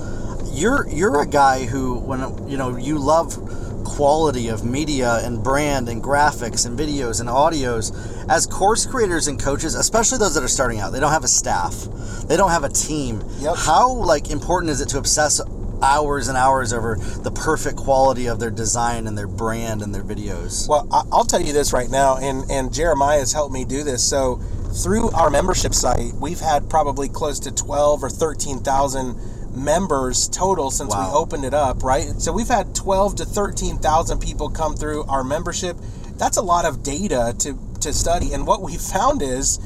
you're 0.54 0.88
you're 0.88 1.22
a 1.22 1.26
guy 1.26 1.66
who 1.66 1.96
when 1.96 2.48
you 2.48 2.58
know, 2.58 2.78
you 2.78 3.00
love 3.00 3.34
quality 3.83 4.47
of 4.47 4.63
media 4.63 5.19
and 5.24 5.44
brand 5.44 5.89
and 5.89 6.03
graphics 6.03 6.65
and 6.65 6.77
videos 6.77 7.19
and 7.19 7.30
audios 7.30 7.91
as 8.30 8.45
course 8.45 8.85
creators 8.85 9.27
and 9.27 9.41
coaches 9.41 9.75
especially 9.75 10.18
those 10.18 10.33
that 10.33 10.44
are 10.44 10.47
starting 10.47 10.80
out 10.80 10.92
they 10.92 10.99
don't 10.99 11.11
have 11.11 11.23
a 11.23 11.28
staff 11.28 11.87
they 12.28 12.37
don't 12.37 12.52
have 12.52 12.63
a 12.63 12.69
team 12.69 13.23
yep. 13.40 13.56
how 13.56 13.92
like 13.92 14.30
important 14.30 14.69
is 14.69 14.81
it 14.81 14.90
to 14.90 14.97
obsess 14.97 15.42
hours 15.83 16.30
and 16.30 16.37
hours 16.37 16.71
over 16.71 16.95
the 16.95 17.31
perfect 17.31 17.78
quality 17.78 18.28
of 18.28 18.40
their 18.40 18.49
design 18.49 19.06
and 19.06 19.18
their 19.18 19.28
brand 19.28 19.81
and 19.81 19.94
their 19.94 20.04
videos. 20.04 20.68
Well, 20.68 20.87
I'll 20.92 21.25
tell 21.25 21.42
you 21.42 21.54
this 21.54 21.73
right 21.73 21.90
now, 21.90 22.18
and 22.18 22.49
and 22.49 22.73
Jeremiah 22.73 23.19
has 23.19 23.33
helped 23.33 23.54
me 23.54 23.66
do 23.66 23.83
this. 23.83 24.04
So 24.04 24.37
through 24.81 25.11
our 25.11 25.30
membership 25.30 25.73
site, 25.73 26.13
we've 26.13 26.40
had 26.40 26.69
probably 26.69 27.09
close 27.09 27.40
to 27.42 27.52
twelve 27.52 28.04
or 28.04 28.09
thirteen 28.09 28.59
thousand 28.59 29.19
members 29.56 30.28
total 30.30 30.72
since 30.72 30.94
wow. 30.94 31.10
we 31.10 31.16
opened 31.16 31.45
it 31.45 31.54
up. 31.54 31.83
Right, 31.83 32.07
so 32.19 32.31
we've 32.31 32.48
had 32.48 32.76
twelve 32.76 33.16
to 33.18 33.26
thirteen 33.26 33.78
thousand 33.78 34.19
people 34.19 34.50
come 34.50 34.76
through 34.76 35.04
our 35.06 35.24
membership. 35.24 35.78
That's 36.18 36.38
a 36.38 36.42
lot 36.42 36.66
of 36.66 36.83
data 36.83 37.36
to 37.40 37.57
to 37.81 37.94
study, 37.94 38.33
and 38.33 38.48
what 38.48 38.62
we 38.62 38.78
found 38.78 39.22
is 39.22 39.60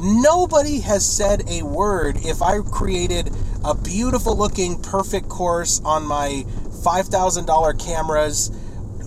nobody 0.00 0.80
has 0.80 1.06
said 1.06 1.42
a 1.48 1.62
word 1.62 2.18
if 2.24 2.42
I 2.42 2.60
created 2.60 3.30
a 3.64 3.74
beautiful 3.74 4.36
looking, 4.36 4.80
perfect 4.80 5.28
course 5.28 5.80
on 5.84 6.04
my 6.04 6.44
$5,000 6.84 7.84
cameras 7.84 8.50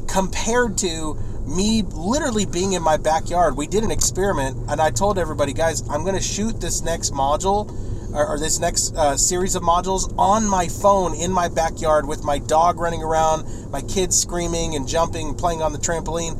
compared 0.07 0.77
to 0.79 1.15
me 1.45 1.83
literally 1.83 2.45
being 2.45 2.73
in 2.73 2.81
my 2.81 2.97
backyard. 2.97 3.55
We 3.55 3.67
did 3.67 3.83
an 3.83 3.91
experiment, 3.91 4.69
and 4.69 4.81
I 4.81 4.89
told 4.91 5.17
everybody, 5.17 5.53
guys, 5.53 5.87
I'm 5.89 6.01
going 6.03 6.15
to 6.15 6.21
shoot 6.21 6.59
this 6.59 6.81
next 6.81 7.13
module 7.13 7.67
or, 8.13 8.27
or 8.27 8.39
this 8.39 8.59
next 8.59 8.95
uh, 8.95 9.17
series 9.17 9.55
of 9.55 9.63
modules 9.63 10.13
on 10.17 10.47
my 10.47 10.67
phone 10.67 11.15
in 11.15 11.31
my 11.31 11.47
backyard 11.47 12.07
with 12.07 12.23
my 12.23 12.39
dog 12.39 12.79
running 12.79 13.03
around, 13.03 13.71
my 13.71 13.81
kids 13.81 14.19
screaming 14.19 14.75
and 14.75 14.87
jumping, 14.87 15.35
playing 15.35 15.61
on 15.61 15.73
the 15.73 15.79
trampoline. 15.79 16.37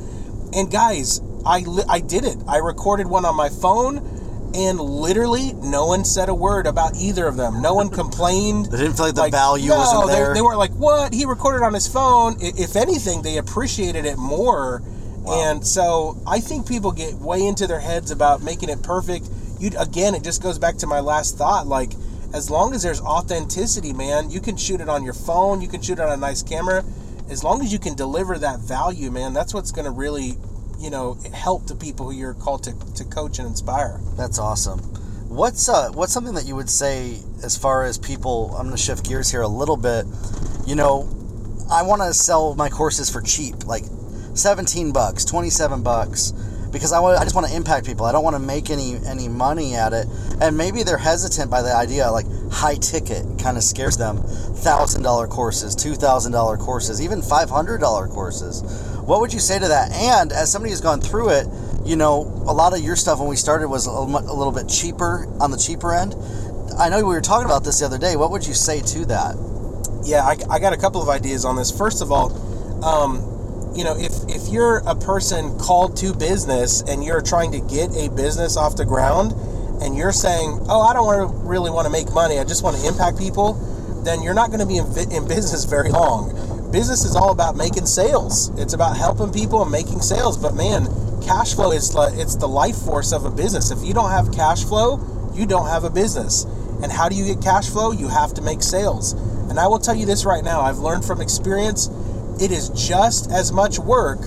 And 0.55 0.71
guys, 0.71 1.21
I, 1.45 1.63
I 1.89 2.00
did 2.00 2.24
it. 2.24 2.38
I 2.47 2.57
recorded 2.57 3.07
one 3.07 3.25
on 3.25 3.36
my 3.36 3.50
phone 3.50 3.97
and 4.53 4.79
literally 4.79 5.53
no 5.53 5.88
one 5.88 6.05
said 6.05 6.29
a 6.29 6.33
word 6.33 6.67
about 6.67 6.95
either 6.95 7.27
of 7.27 7.38
them. 7.38 7.62
No 7.62 7.74
one 7.74 7.89
complained. 8.01 8.65
they 8.67 8.77
didn't 8.77 8.93
feel 8.93 9.05
like 9.05 9.15
the 9.15 9.21
like, 9.21 9.31
value 9.31 9.69
no, 9.69 9.77
wasn't 9.77 10.07
there. 10.07 10.29
They, 10.29 10.36
they 10.36 10.41
weren't 10.41 10.57
like, 10.57 10.74
"What? 10.74 11.13
He 11.13 11.25
recorded 11.25 11.63
on 11.63 11.74
his 11.74 11.88
phone." 11.88 12.38
If 12.39 12.75
anything, 12.75 13.21
they 13.21 13.38
appreciated 13.38 14.05
it 14.05 14.17
more. 14.17 14.81
Wow. 15.27 15.51
And 15.51 15.67
so 15.67 16.21
I 16.25 16.39
think 16.39 16.67
people 16.67 16.91
get 16.91 17.15
way 17.15 17.45
into 17.45 17.67
their 17.67 17.79
heads 17.79 18.12
about 18.12 18.41
making 18.41 18.69
it 18.69 18.81
perfect. 18.81 19.29
You 19.60 19.72
again, 19.78 20.16
it 20.16 20.24
just 20.24 20.42
goes 20.42 20.60
back 20.60 20.78
to 20.78 20.88
my 20.88 21.00
last 21.00 21.38
thought. 21.38 21.68
Like, 21.68 21.92
as 22.34 22.50
long 22.50 22.74
as 22.74 22.84
there's 22.84 23.02
authenticity, 23.02 23.94
man, 23.94 24.30
you 24.30 24.40
can 24.40 24.58
shoot 24.58 24.82
it 24.82 24.90
on 24.90 25.04
your 25.04 25.14
phone. 25.14 25.62
You 25.62 25.68
can 25.68 25.82
shoot 25.82 26.00
it 26.00 26.02
on 26.02 26.12
a 26.12 26.18
nice 26.18 26.44
camera. 26.44 26.84
As 27.30 27.44
long 27.44 27.62
as 27.62 27.74
you 27.74 27.80
can 27.80 27.96
deliver 27.96 28.38
that 28.38 28.60
value, 28.60 29.12
man, 29.12 29.34
that's 29.34 29.54
what's 29.54 29.72
going 29.72 29.86
to 29.86 29.92
really 29.92 30.38
you 30.80 30.90
know 30.90 31.18
help 31.34 31.66
the 31.66 31.76
people 31.76 32.12
who 32.12 32.18
you're 32.18 32.36
called 32.36 32.64
to, 32.64 32.74
to 32.96 33.04
coach 33.06 33.40
and 33.40 33.48
inspire. 33.48 34.00
That's 34.16 34.40
awesome. 34.40 34.80
What's 35.30 35.68
uh 35.68 35.90
what's 35.92 36.14
something 36.14 36.36
that 36.36 36.46
you 36.46 36.56
would 36.56 36.70
say 36.70 37.18
as 37.44 37.58
far 37.58 37.84
as 37.84 37.98
people? 37.98 38.52
I'm 38.56 38.64
going 38.64 38.76
to 38.76 38.82
shift 38.82 39.08
gears 39.08 39.30
here 39.30 39.42
a 39.42 39.48
little 39.48 39.78
bit. 39.78 40.06
You 40.66 40.76
know, 40.76 41.10
I 41.70 41.84
want 41.84 42.02
to 42.02 42.14
sell 42.14 42.56
my 42.56 42.70
courses 42.70 43.10
for 43.10 43.22
cheap, 43.22 43.66
like 43.66 43.84
17 44.36 44.92
bucks, 44.94 45.26
27 45.26 45.84
bucks 45.84 46.34
because 46.71 46.91
I 46.91 47.00
want 47.00 47.19
I 47.19 47.24
just 47.24 47.36
want 47.36 47.47
to 47.47 47.55
impact 47.55 47.86
people. 47.86 48.05
I 48.05 48.12
don't 48.12 48.24
want 48.24 48.36
to 48.36 48.41
make 48.41 48.69
any 48.69 48.97
any 49.05 49.27
money 49.27 49.75
at 49.75 49.93
it. 49.93 50.07
And 50.41 50.57
maybe 50.57 50.83
they're 50.83 50.97
hesitant 50.97 51.50
by 51.50 51.62
the 51.62 51.75
idea 51.75 52.09
like 52.12 52.25
high 52.51 52.75
ticket 52.75 53.25
kind 53.39 53.57
of 53.57 53.63
scares 53.63 53.97
them. 53.97 54.17
$1000 54.17 55.29
courses, 55.29 55.75
$2000 55.75 56.59
courses, 56.59 57.01
even 57.01 57.21
$500 57.21 58.09
courses. 58.09 58.62
What 59.01 59.21
would 59.21 59.33
you 59.33 59.39
say 59.39 59.59
to 59.59 59.67
that? 59.67 59.91
And 59.91 60.31
as 60.31 60.51
somebody 60.51 60.71
who's 60.71 60.81
gone 60.81 61.00
through 61.00 61.29
it, 61.29 61.47
you 61.86 61.95
know, 61.95 62.24
a 62.47 62.53
lot 62.53 62.74
of 62.74 62.83
your 62.83 62.95
stuff 62.95 63.19
when 63.19 63.29
we 63.29 63.38
started 63.38 63.69
was 63.69 63.86
a 63.86 63.91
little 63.91 64.51
bit 64.51 64.67
cheaper 64.67 65.27
on 65.39 65.51
the 65.51 65.57
cheaper 65.57 65.93
end. 65.93 66.15
I 66.77 66.89
know 66.89 66.97
we 66.97 67.03
were 67.03 67.21
talking 67.21 67.45
about 67.45 67.63
this 67.63 67.79
the 67.79 67.86
other 67.86 67.97
day. 67.97 68.15
What 68.15 68.31
would 68.31 68.45
you 68.45 68.53
say 68.53 68.81
to 68.81 69.05
that? 69.05 69.36
Yeah, 70.03 70.24
I, 70.24 70.38
I 70.50 70.59
got 70.59 70.74
a 70.74 70.77
couple 70.77 71.01
of 71.01 71.09
ideas 71.09 71.45
on 71.45 71.55
this. 71.55 71.71
First 71.71 72.01
of 72.01 72.12
all, 72.12 72.31
um, 72.83 73.37
you 73.75 73.83
know, 73.83 73.95
if 73.97 74.13
if 74.27 74.50
you're 74.50 74.77
a 74.86 74.95
person 74.95 75.57
called 75.59 75.97
to 75.97 76.13
business 76.13 76.81
and 76.81 77.03
you're 77.03 77.21
trying 77.21 77.51
to 77.51 77.59
get 77.59 77.95
a 77.95 78.09
business 78.09 78.57
off 78.57 78.75
the 78.75 78.86
ground 78.86 79.33
and 79.81 79.95
you're 79.95 80.12
saying, 80.12 80.65
"Oh, 80.69 80.81
I 80.81 80.93
don't 80.93 81.05
want 81.05 81.29
to 81.29 81.38
really 81.47 81.71
want 81.71 81.86
to 81.86 81.91
make 81.91 82.12
money. 82.12 82.39
I 82.39 82.43
just 82.43 82.63
want 82.63 82.77
to 82.77 82.88
impact 82.88 83.17
people," 83.17 83.53
then 84.03 84.21
you're 84.21 84.33
not 84.33 84.47
going 84.47 84.59
to 84.59 84.65
be 84.65 84.77
in, 84.77 84.86
in 85.12 85.27
business 85.27 85.65
very 85.65 85.89
long. 85.89 86.33
Business 86.71 87.05
is 87.05 87.15
all 87.15 87.31
about 87.31 87.55
making 87.55 87.86
sales. 87.86 88.50
It's 88.59 88.74
about 88.74 88.97
helping 88.97 89.31
people 89.31 89.62
and 89.62 89.71
making 89.71 90.01
sales. 90.01 90.38
But 90.38 90.55
man, 90.55 90.88
cash 91.21 91.53
flow 91.53 91.71
is 91.71 91.93
like 91.93 92.13
it's 92.15 92.36
the 92.36 92.47
life 92.47 92.77
force 92.77 93.12
of 93.12 93.25
a 93.25 93.31
business. 93.31 93.71
If 93.71 93.83
you 93.83 93.93
don't 93.93 94.12
have 94.12 94.31
cash 94.31 94.63
flow, 94.63 95.00
you 95.33 95.45
don't 95.45 95.67
have 95.67 95.83
a 95.83 95.89
business. 95.89 96.45
And 96.81 96.91
how 96.91 97.09
do 97.09 97.15
you 97.15 97.25
get 97.25 97.41
cash 97.41 97.69
flow? 97.69 97.91
You 97.91 98.07
have 98.07 98.33
to 98.36 98.41
make 98.41 98.62
sales. 98.63 99.13
And 99.50 99.59
I 99.59 99.67
will 99.67 99.79
tell 99.79 99.95
you 99.95 100.05
this 100.05 100.25
right 100.25 100.43
now. 100.43 100.62
I've 100.62 100.79
learned 100.79 101.05
from 101.05 101.21
experience 101.21 101.89
it 102.39 102.51
is 102.51 102.70
just 102.70 103.32
as 103.32 103.51
much 103.51 103.79
work 103.79 104.20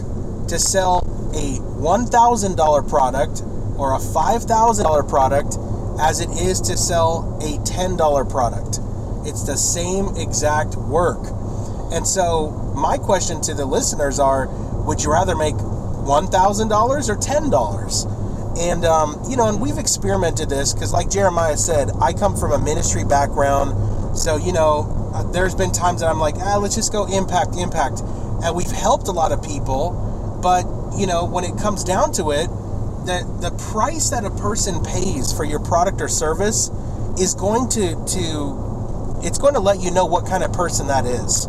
to 0.49 0.59
sell 0.59 0.99
a 1.35 1.59
$1,000 1.81 2.89
product 2.89 3.43
or 3.79 3.95
a 3.95 3.99
$5,000 3.99 5.09
product 5.09 5.57
as 6.01 6.21
it 6.21 6.31
is 6.31 6.61
to 6.63 6.77
sell 6.77 7.39
a 7.41 7.59
$10 7.59 8.31
product. 8.31 8.81
It's 9.27 9.45
the 9.45 9.57
same 9.57 10.17
exact 10.17 10.77
work. 10.77 11.21
And 11.93 12.07
so, 12.07 12.51
my 12.75 12.97
question 12.97 13.41
to 13.43 13.55
the 13.55 13.67
listeners 13.67 14.19
are 14.19 14.49
would 14.85 15.03
you 15.03 15.13
rather 15.13 15.37
make 15.37 15.55
$1,000 15.55 17.09
or 17.09 17.17
$10? 17.17 18.59
And, 18.59 18.85
um, 18.85 19.23
you 19.29 19.37
know, 19.37 19.49
and 19.49 19.61
we've 19.61 19.79
experimented 19.79 20.49
this 20.49 20.73
because, 20.73 20.93
like 20.93 21.11
Jeremiah 21.11 21.57
said, 21.57 21.91
I 22.01 22.13
come 22.13 22.37
from 22.37 22.53
a 22.53 22.59
ministry 22.59 23.05
background. 23.05 24.19
So, 24.19 24.37
you 24.37 24.53
know, 24.53 25.00
uh, 25.13 25.25
there's 25.33 25.55
been 25.55 25.73
times 25.73 26.01
that 26.01 26.09
I'm 26.09 26.21
like, 26.21 26.37
ah, 26.39 26.59
let's 26.59 26.75
just 26.75 26.93
go 26.93 27.07
impact, 27.07 27.57
impact. 27.57 28.01
And 28.43 28.55
we've 28.55 28.71
helped 28.71 29.09
a 29.09 29.13
lot 29.13 29.33
of 29.33 29.43
people, 29.43 30.39
but 30.43 30.65
you 30.99 31.07
know, 31.07 31.25
when 31.25 31.45
it 31.45 31.59
comes 31.59 31.85
down 31.85 32.13
to 32.13 32.31
it, 32.31 32.47
the 33.07 33.25
the 33.41 33.51
price 33.73 34.11
that 34.11 34.25
a 34.25 34.31
person 34.31 34.83
pays 34.85 35.33
for 35.33 35.45
your 35.45 35.61
product 35.61 36.01
or 36.01 36.09
service 36.09 36.71
is 37.19 37.35
going 37.35 37.69
to 37.71 37.97
to 38.17 39.21
it's 39.23 39.39
going 39.39 39.55
to 39.55 39.61
let 39.61 39.81
you 39.81 39.91
know 39.91 40.07
what 40.07 40.27
kind 40.27 40.45
of 40.45 40.53
person 40.53 40.87
that 40.87 41.05
is. 41.05 41.47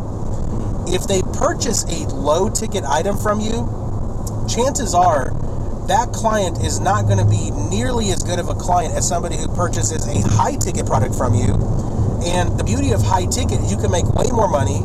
If 0.86 1.06
they 1.06 1.22
purchase 1.38 1.84
a 1.84 2.06
low 2.14 2.50
ticket 2.50 2.84
item 2.84 3.16
from 3.16 3.40
you, 3.40 3.68
chances 4.48 4.94
are 4.94 5.30
that 5.88 6.12
client 6.12 6.62
is 6.62 6.80
not 6.80 7.06
going 7.06 7.18
to 7.18 7.24
be 7.24 7.50
nearly 7.50 8.10
as 8.10 8.22
good 8.22 8.38
of 8.38 8.48
a 8.48 8.54
client 8.54 8.94
as 8.94 9.06
somebody 9.06 9.36
who 9.36 9.48
purchases 9.48 10.06
a 10.06 10.20
high 10.28 10.56
ticket 10.56 10.86
product 10.86 11.14
from 11.14 11.34
you 11.34 11.91
and 12.24 12.58
the 12.58 12.64
beauty 12.64 12.92
of 12.92 13.02
high 13.02 13.26
ticket, 13.26 13.60
you 13.68 13.76
can 13.76 13.90
make 13.90 14.06
way 14.14 14.30
more 14.30 14.48
money. 14.48 14.80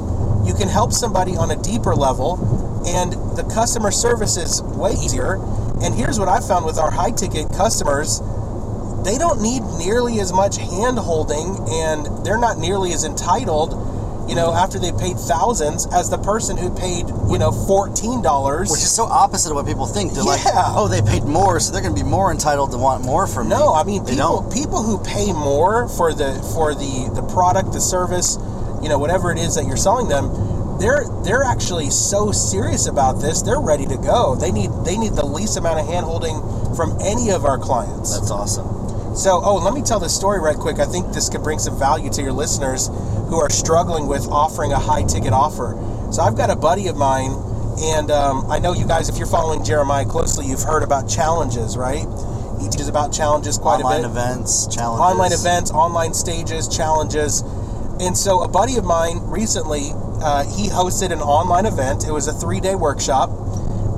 You 0.48 0.53
can 0.53 0.67
help 0.67 0.91
somebody 0.91 1.36
on 1.36 1.51
a 1.51 1.56
deeper 1.56 1.96
level, 1.96 2.38
and 2.88 3.13
the 3.38 3.44
customer 3.53 3.91
service 3.91 4.38
is 4.38 4.62
way 4.62 4.91
easier. 4.94 5.36
And 5.82 5.94
here's 5.94 6.20
what 6.20 6.27
I 6.27 6.39
found 6.39 6.65
with 6.65 6.77
our 6.77 6.91
high 6.91 7.12
ticket 7.12 7.50
customers 7.53 8.22
they 9.08 9.17
don't 9.17 9.41
need 9.41 9.62
nearly 9.77 10.20
as 10.20 10.34
much 10.34 10.58
hand 10.58 11.00
holding, 11.00 11.56
and 11.70 12.25
they're 12.25 12.38
not 12.38 12.58
nearly 12.58 12.91
as 12.91 13.06
entitled 13.06 13.72
you 14.27 14.36
know, 14.36 14.53
after 14.53 14.79
they 14.79 14.91
paid 14.91 15.17
thousands, 15.17 15.88
as 15.93 16.10
the 16.10 16.17
person 16.17 16.57
who 16.57 16.69
paid, 16.69 17.07
you 17.29 17.39
know, 17.39 17.51
fourteen 17.51 18.22
dollars. 18.22 18.69
Which 18.69 18.81
is 18.81 18.93
so 18.93 19.05
opposite 19.05 19.51
of 19.51 19.55
what 19.55 19.65
people 19.65 19.86
think. 19.86 20.13
They're 20.13 20.24
yeah. 20.24 20.31
like, 20.31 20.43
oh, 20.75 20.88
they 20.88 21.01
paid 21.01 21.24
more, 21.24 21.60
so 21.60 21.72
they're 21.72 21.81
going 21.81 21.96
to 21.96 22.03
be 22.03 22.07
more 22.07 22.31
entitled 22.31 22.72
to 22.72 22.77
want 22.77 23.03
more 23.03 23.27
from 23.27 23.48
no, 23.50 23.55
me. 23.55 23.63
No, 23.63 23.74
I 23.74 23.84
mean, 23.84 24.05
people 24.05 24.50
people 24.51 24.84
who 24.84 24.98
pay 25.03 25.31
more 25.31 25.88
for 25.88 26.13
the 26.13 26.36
for 26.53 26.75
the 26.75 27.10
the 27.15 27.24
product, 27.34 27.72
the 27.74 27.81
service, 27.81 28.38
you 28.81 28.89
know, 28.89 29.00
whatever 29.00 29.31
it 29.31 29.39
is 29.39 29.55
that 29.55 29.65
you're 29.65 29.77
selling 29.77 30.07
them, 30.07 30.29
they're 30.79 31.05
they're 31.24 31.43
actually 31.43 31.89
so 31.89 32.31
serious 32.31 32.88
about 32.88 33.22
this. 33.22 33.41
They're 33.41 33.62
ready 33.62 33.86
to 33.86 33.98
go. 33.98 34.36
They 34.36 34.51
need 34.51 34.72
they 34.86 34.98
need 34.98 35.13
the 35.13 35.25
least 35.25 35.57
amount 35.57 35.79
of 35.79 35.88
hand 35.88 36.05
holding 36.05 36.38
from 36.75 36.98
any 37.01 37.31
of 37.31 37.46
our 37.46 37.57
clients. 37.57 38.17
That's 38.17 38.31
awesome. 38.31 38.76
So, 39.17 39.41
oh, 39.43 39.55
let 39.55 39.74
me 39.74 39.81
tell 39.81 40.00
this 40.00 40.15
story 40.15 40.39
right 40.39 40.55
quick. 40.55 40.77
I 40.77 40.86
think 40.86 41.12
this 41.12 41.27
could 41.27 41.41
bring 41.41 41.57
some 41.57 41.77
value 41.79 42.12
to 42.12 42.21
your 42.21 42.33
listeners 42.33 42.86
who 43.29 43.38
are 43.38 43.50
struggling 43.50 44.05
with 44.05 44.27
offering 44.27 44.74
a 44.74 44.77
high 44.77 45.01
ticket 45.01 45.33
offer. 45.33 45.74
So, 46.12 46.21
I've 46.21 46.38
got 46.38 46.51
a 46.51 46.55
buddy 46.55 46.88
of 46.88 46.97
mine, 46.97 47.31
and 47.81 48.12
um, 48.12 48.45
I 48.51 48.59
know 48.59 48.74
you 48.74 48.86
guys, 48.86 49.09
if 49.09 49.17
you're 49.17 49.25
following 49.25 49.63
Jeremiah 49.65 50.05
closely, 50.05 50.45
you've 50.45 50.62
heard 50.62 50.83
about 50.83 51.09
challenges, 51.09 51.75
right? 51.75 52.05
He 52.62 52.69
teaches 52.69 52.89
about 52.89 53.12
challenges 53.12 53.57
quite 53.57 53.81
online 53.81 54.05
a 54.05 54.09
bit. 54.09 54.17
Online 54.17 54.36
events, 54.36 54.67
challenges. 54.67 55.01
Online 55.01 55.33
events, 55.33 55.71
online 55.71 56.13
stages, 56.13 56.67
challenges. 56.67 57.41
And 58.00 58.15
so, 58.15 58.43
a 58.43 58.47
buddy 58.47 58.77
of 58.77 58.86
mine 58.86 59.17
recently, 59.24 59.93
uh, 60.21 60.43
he 60.43 60.69
hosted 60.69 61.12
an 61.12 61.21
online 61.21 61.65
event. 61.65 62.07
It 62.07 62.12
was 62.12 62.27
a 62.27 62.33
three 62.33 62.59
day 62.59 62.75
workshop. 62.75 63.31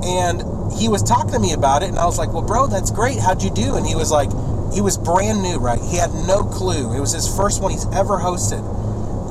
And 0.02 0.40
he 0.72 0.88
was 0.88 1.02
talking 1.02 1.32
to 1.32 1.38
me 1.38 1.52
about 1.52 1.82
it, 1.82 1.90
and 1.90 1.98
I 1.98 2.06
was 2.06 2.16
like, 2.16 2.32
Well, 2.32 2.40
bro, 2.40 2.68
that's 2.68 2.90
great. 2.90 3.18
How'd 3.18 3.42
you 3.42 3.50
do? 3.50 3.76
And 3.76 3.86
he 3.86 3.94
was 3.94 4.10
like, 4.10 4.30
he 4.72 4.80
was 4.80 4.96
brand 4.96 5.42
new, 5.42 5.58
right? 5.58 5.80
He 5.80 5.96
had 5.96 6.12
no 6.26 6.42
clue. 6.44 6.96
It 6.96 7.00
was 7.00 7.12
his 7.12 7.26
first 7.36 7.60
one 7.62 7.72
he's 7.72 7.86
ever 7.92 8.18
hosted. 8.18 8.62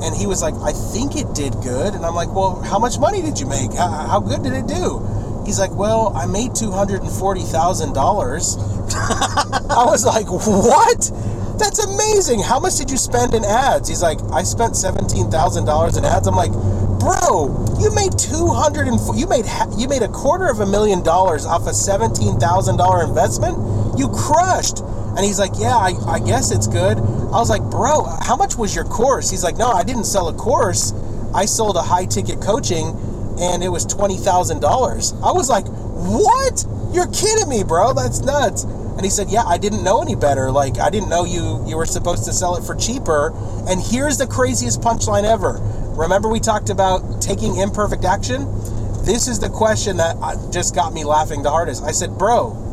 And 0.02 0.16
he 0.16 0.26
was 0.26 0.40
like, 0.42 0.54
I 0.56 0.72
think 0.72 1.16
it 1.16 1.34
did 1.34 1.54
good. 1.62 1.94
And 1.94 2.04
I'm 2.06 2.14
like, 2.14 2.32
well, 2.32 2.60
how 2.62 2.78
much 2.78 2.98
money 2.98 3.20
did 3.22 3.38
you 3.38 3.46
make? 3.46 3.72
How, 3.74 3.88
how 3.88 4.20
good 4.20 4.42
did 4.42 4.54
it 4.54 4.66
do? 4.66 5.06
He's 5.44 5.58
like, 5.58 5.72
well, 5.72 6.12
I 6.14 6.26
made 6.26 6.52
$240,000. 6.52 8.80
I 9.70 9.84
was 9.84 10.04
like, 10.04 10.26
what? 10.28 11.10
That's 11.58 11.84
amazing. 11.84 12.40
How 12.40 12.58
much 12.58 12.76
did 12.76 12.90
you 12.90 12.96
spend 12.96 13.34
in 13.34 13.44
ads? 13.44 13.88
He's 13.88 14.02
like, 14.02 14.18
I 14.32 14.42
spent 14.42 14.74
$17,000 14.74 15.98
in 15.98 16.04
ads. 16.04 16.26
I'm 16.26 16.34
like, 16.34 16.52
bro, 17.00 17.76
you 17.80 17.94
made 17.94 18.16
200 18.18 18.88
and 18.88 18.98
you 19.18 19.26
made 19.26 19.44
you 19.76 19.88
made 19.88 20.02
a 20.02 20.08
quarter 20.08 20.48
of 20.48 20.60
a 20.60 20.66
million 20.66 21.02
dollars 21.02 21.44
off 21.44 21.66
a 21.66 21.70
$17,000 21.70 23.08
investment. 23.08 23.98
You 23.98 24.08
crushed. 24.08 24.82
And 25.16 25.20
he's 25.20 25.38
like, 25.38 25.52
Yeah, 25.56 25.76
I, 25.76 25.92
I 26.06 26.18
guess 26.20 26.50
it's 26.50 26.66
good. 26.66 26.98
I 26.98 27.38
was 27.38 27.50
like, 27.50 27.62
Bro, 27.62 28.04
how 28.22 28.36
much 28.36 28.56
was 28.56 28.74
your 28.74 28.84
course? 28.84 29.30
He's 29.30 29.44
like, 29.44 29.56
No, 29.56 29.70
I 29.70 29.84
didn't 29.84 30.04
sell 30.04 30.28
a 30.28 30.34
course. 30.34 30.92
I 31.34 31.44
sold 31.44 31.76
a 31.76 31.82
high 31.82 32.06
ticket 32.06 32.40
coaching 32.40 32.88
and 33.40 33.62
it 33.62 33.68
was 33.68 33.86
$20,000. 33.86 35.22
I 35.22 35.32
was 35.32 35.48
like, 35.48 35.66
What? 35.66 36.64
You're 36.92 37.08
kidding 37.08 37.48
me, 37.48 37.62
bro. 37.62 37.92
That's 37.94 38.20
nuts. 38.20 38.64
And 39.00 39.06
he 39.06 39.10
said, 39.10 39.30
"Yeah, 39.30 39.44
I 39.44 39.56
didn't 39.56 39.82
know 39.82 40.02
any 40.02 40.14
better. 40.14 40.50
Like 40.50 40.78
I 40.78 40.90
didn't 40.90 41.08
know 41.08 41.24
you 41.24 41.64
you 41.66 41.76
were 41.78 41.86
supposed 41.86 42.24
to 42.26 42.34
sell 42.34 42.56
it 42.56 42.64
for 42.64 42.74
cheaper." 42.74 43.32
And 43.66 43.80
here's 43.80 44.18
the 44.18 44.26
craziest 44.26 44.82
punchline 44.82 45.24
ever. 45.24 45.58
Remember 45.96 46.28
we 46.28 46.38
talked 46.38 46.68
about 46.68 47.22
taking 47.22 47.56
imperfect 47.56 48.04
action? 48.04 48.44
This 49.04 49.26
is 49.26 49.38
the 49.38 49.48
question 49.48 49.96
that 49.96 50.16
uh, 50.20 50.36
just 50.50 50.74
got 50.74 50.92
me 50.92 51.04
laughing 51.04 51.42
the 51.42 51.50
hardest. 51.50 51.82
I 51.82 51.92
said, 51.92 52.18
"Bro, 52.18 52.69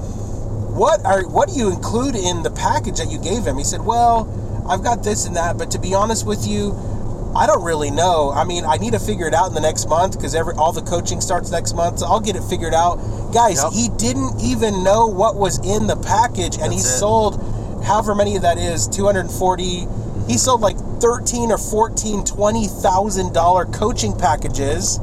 what 0.78 1.04
are 1.06 1.28
what 1.28 1.50
do 1.50 1.56
you 1.56 1.72
include 1.72 2.16
in 2.16 2.44
the 2.44 2.52
package 2.52 2.98
that 2.98 3.10
you 3.10 3.18
gave 3.20 3.46
him? 3.46 3.58
He 3.58 3.64
said, 3.64 3.82
Well, 3.82 4.30
I've 4.70 4.84
got 4.84 5.04
this 5.04 5.26
and 5.26 5.36
that, 5.36 5.58
but 5.58 5.72
to 5.72 5.80
be 5.80 5.94
honest 5.94 6.26
with 6.26 6.48
you, 6.48 6.74
I 7.36 7.46
don't 7.48 7.64
really 7.64 7.92
know. 7.92 8.32
I 8.32 8.44
mean, 8.44 8.64
I 8.66 8.78
need 8.78 8.94
to 8.94 9.00
figure 9.00 9.28
it 9.28 9.34
out 9.34 9.48
in 9.48 9.54
the 9.54 9.62
next 9.62 9.90
month 9.90 10.18
because 10.18 10.36
every 10.36 10.54
all 10.54 10.72
the 10.72 10.82
coaching 10.82 11.22
starts 11.22 11.52
next 11.52 11.74
month, 11.74 12.00
so 12.00 12.06
I'll 12.06 12.20
get 12.20 12.36
it 12.36 12.44
figured 12.44 12.74
out. 12.74 12.98
Guys, 13.34 13.62
yep. 13.62 13.74
he 13.74 13.90
didn't 13.98 14.40
even 14.42 14.84
know 14.84 15.08
what 15.08 15.36
was 15.36 15.58
in 15.60 15.88
the 15.88 15.96
package, 15.98 16.56
and 16.56 16.72
That's 16.72 16.74
he 16.74 16.80
it. 16.80 17.00
sold 17.00 17.84
however 17.84 18.16
many 18.16 18.36
of 18.36 18.42
that 18.42 18.58
is 18.58 18.88
240 18.88 19.88
he 20.28 20.38
sold 20.38 20.62
like 20.62 20.78
13 21.00 21.52
or 21.52 21.58
14 21.58 22.26
20 22.26 22.68
thousand 22.68 23.34
dollar 23.34 23.66
coaching 23.66 24.18
packages 24.18 25.00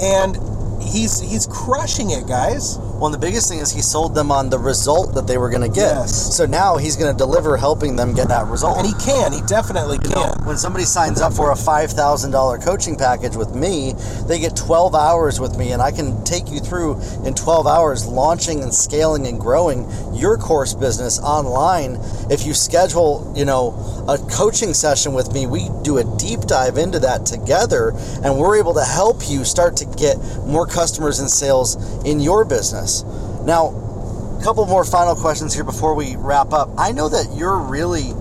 and 0.00 0.36
he's 0.82 1.20
he's 1.20 1.46
crushing 1.46 2.10
it 2.10 2.26
guys 2.26 2.78
Well, 3.04 3.12
the 3.12 3.18
biggest 3.18 3.50
thing 3.50 3.58
is 3.58 3.70
he 3.70 3.82
sold 3.82 4.14
them 4.14 4.32
on 4.32 4.48
the 4.48 4.58
result 4.58 5.14
that 5.14 5.26
they 5.26 5.36
were 5.36 5.50
going 5.50 5.60
to 5.60 5.68
get. 5.68 5.94
Yes. 5.94 6.34
So 6.34 6.46
now 6.46 6.78
he's 6.78 6.96
going 6.96 7.12
to 7.12 7.18
deliver 7.18 7.58
helping 7.58 7.96
them 7.96 8.14
get 8.14 8.28
that 8.28 8.46
result. 8.46 8.78
And 8.78 8.86
he 8.86 8.94
can. 8.94 9.30
He 9.30 9.42
definitely 9.42 9.96
You 9.96 10.08
can. 10.08 10.12
know, 10.12 10.34
when 10.44 10.56
somebody 10.56 10.86
signs 10.86 11.20
up 11.20 11.34
for 11.34 11.50
a 11.50 11.54
$5,000 11.54 12.64
coaching 12.64 12.96
package 12.96 13.36
with 13.36 13.54
me, 13.54 13.92
they 14.26 14.38
get 14.38 14.56
12 14.56 14.94
hours 14.94 15.38
with 15.38 15.58
me, 15.58 15.72
and 15.72 15.82
I 15.82 15.92
can 15.92 16.24
take 16.24 16.50
you 16.50 16.60
through 16.60 16.98
in 17.26 17.34
12 17.34 17.66
hours 17.66 18.06
launching 18.06 18.62
and 18.62 18.72
scaling 18.72 19.26
and 19.26 19.38
growing 19.38 19.86
your 20.14 20.38
course 20.38 20.72
business 20.72 21.20
online. 21.20 21.98
If 22.30 22.46
you 22.46 22.54
schedule, 22.54 23.30
you 23.36 23.44
know, 23.44 23.74
a 24.08 24.16
coaching 24.32 24.72
session 24.72 25.12
with 25.12 25.30
me, 25.34 25.46
we 25.46 25.68
do 25.82 25.98
a 25.98 26.04
deep 26.16 26.40
dive 26.46 26.78
into 26.78 27.00
that 27.00 27.26
together, 27.26 27.92
and 28.24 28.38
we're 28.38 28.56
able 28.56 28.72
to 28.72 28.84
help 28.84 29.28
you 29.28 29.44
start 29.44 29.76
to 29.76 29.84
get 29.84 30.16
more 30.46 30.66
customers 30.66 31.20
and 31.20 31.28
sales 31.28 31.76
in 32.06 32.18
your 32.18 32.46
business. 32.46 32.93
Now, 33.44 33.68
a 34.38 34.42
couple 34.42 34.66
more 34.66 34.84
final 34.84 35.14
questions 35.14 35.54
here 35.54 35.64
before 35.64 35.94
we 35.94 36.16
wrap 36.16 36.52
up. 36.52 36.70
I 36.78 36.92
know 36.92 37.08
that 37.08 37.34
you're 37.34 37.58
really 37.58 38.12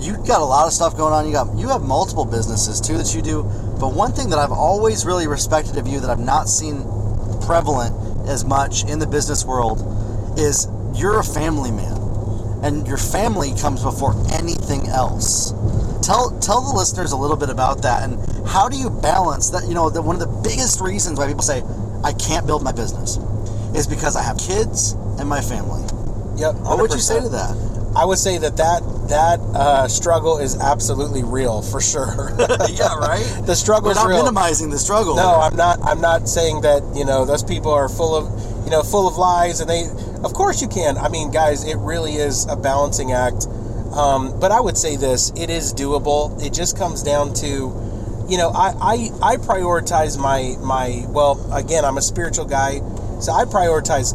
you've 0.00 0.26
got 0.26 0.40
a 0.40 0.44
lot 0.44 0.66
of 0.66 0.72
stuff 0.72 0.96
going 0.96 1.12
on. 1.12 1.26
You 1.26 1.32
got 1.32 1.56
you 1.56 1.68
have 1.68 1.82
multiple 1.82 2.24
businesses 2.24 2.80
too 2.80 2.96
that 2.98 3.14
you 3.14 3.22
do. 3.22 3.42
But 3.78 3.94
one 3.94 4.12
thing 4.12 4.30
that 4.30 4.38
I've 4.38 4.52
always 4.52 5.06
really 5.06 5.26
respected 5.26 5.76
of 5.76 5.86
you 5.86 6.00
that 6.00 6.10
I've 6.10 6.20
not 6.20 6.48
seen 6.48 6.82
prevalent 7.46 8.28
as 8.28 8.44
much 8.44 8.84
in 8.84 8.98
the 8.98 9.06
business 9.06 9.44
world 9.44 9.80
is 10.38 10.68
you're 10.94 11.18
a 11.20 11.24
family 11.24 11.70
man. 11.70 11.98
And 12.62 12.86
your 12.86 12.98
family 12.98 13.54
comes 13.58 13.82
before 13.82 14.14
anything 14.32 14.88
else. 14.88 15.52
Tell 16.06 16.36
tell 16.40 16.60
the 16.60 16.74
listeners 16.76 17.12
a 17.12 17.16
little 17.16 17.36
bit 17.36 17.48
about 17.48 17.82
that 17.82 18.02
and 18.02 18.18
how 18.46 18.68
do 18.68 18.76
you 18.76 18.90
balance 18.90 19.50
that? 19.50 19.66
You 19.68 19.74
know, 19.74 19.90
the, 19.90 20.02
one 20.02 20.20
of 20.20 20.20
the 20.20 20.48
biggest 20.48 20.80
reasons 20.80 21.18
why 21.18 21.26
people 21.26 21.42
say 21.42 21.62
I 22.04 22.12
can't 22.12 22.46
build 22.46 22.62
my 22.62 22.72
business 22.72 23.18
is 23.74 23.86
because 23.86 24.16
I 24.16 24.22
have 24.22 24.38
kids 24.38 24.92
and 25.18 25.28
my 25.28 25.40
family. 25.40 25.82
Yep. 26.36 26.54
What 26.56 26.80
would 26.80 26.92
you 26.92 26.98
say 26.98 27.20
to 27.20 27.28
that? 27.28 27.70
I 27.96 28.04
would 28.04 28.18
say 28.18 28.38
that 28.38 28.56
that 28.56 28.82
that 29.08 29.40
uh, 29.40 29.88
struggle 29.88 30.38
is 30.38 30.56
absolutely 30.56 31.24
real 31.24 31.60
for 31.60 31.80
sure. 31.80 32.30
yeah, 32.38 32.94
right. 32.96 33.42
the 33.46 33.56
struggle 33.56 33.88
We're 33.88 33.92
is 33.92 33.96
not 33.96 34.08
real. 34.08 34.18
minimizing 34.18 34.70
the 34.70 34.78
struggle. 34.78 35.16
No, 35.16 35.40
I'm 35.40 35.56
not. 35.56 35.80
I'm 35.82 36.00
not 36.00 36.28
saying 36.28 36.60
that 36.60 36.82
you 36.94 37.04
know 37.04 37.24
those 37.24 37.42
people 37.42 37.72
are 37.72 37.88
full 37.88 38.14
of 38.14 38.64
you 38.64 38.70
know 38.70 38.82
full 38.82 39.08
of 39.08 39.16
lies, 39.16 39.60
and 39.60 39.68
they. 39.68 39.84
Of 40.22 40.34
course 40.34 40.62
you 40.62 40.68
can. 40.68 40.98
I 40.98 41.08
mean, 41.08 41.30
guys, 41.30 41.64
it 41.66 41.76
really 41.78 42.14
is 42.14 42.46
a 42.46 42.54
balancing 42.54 43.12
act. 43.12 43.46
Um, 43.92 44.38
but 44.38 44.52
I 44.52 44.60
would 44.60 44.78
say 44.78 44.96
this: 44.96 45.32
it 45.36 45.50
is 45.50 45.74
doable. 45.74 46.40
It 46.44 46.52
just 46.52 46.78
comes 46.78 47.02
down 47.02 47.34
to, 47.34 47.46
you 48.28 48.38
know, 48.38 48.50
I 48.50 49.10
I, 49.22 49.32
I 49.32 49.36
prioritize 49.36 50.16
my 50.16 50.56
my. 50.60 51.04
Well, 51.08 51.52
again, 51.52 51.84
I'm 51.84 51.98
a 51.98 52.02
spiritual 52.02 52.44
guy, 52.44 52.80
so 53.20 53.32
I 53.32 53.44
prioritize 53.44 54.14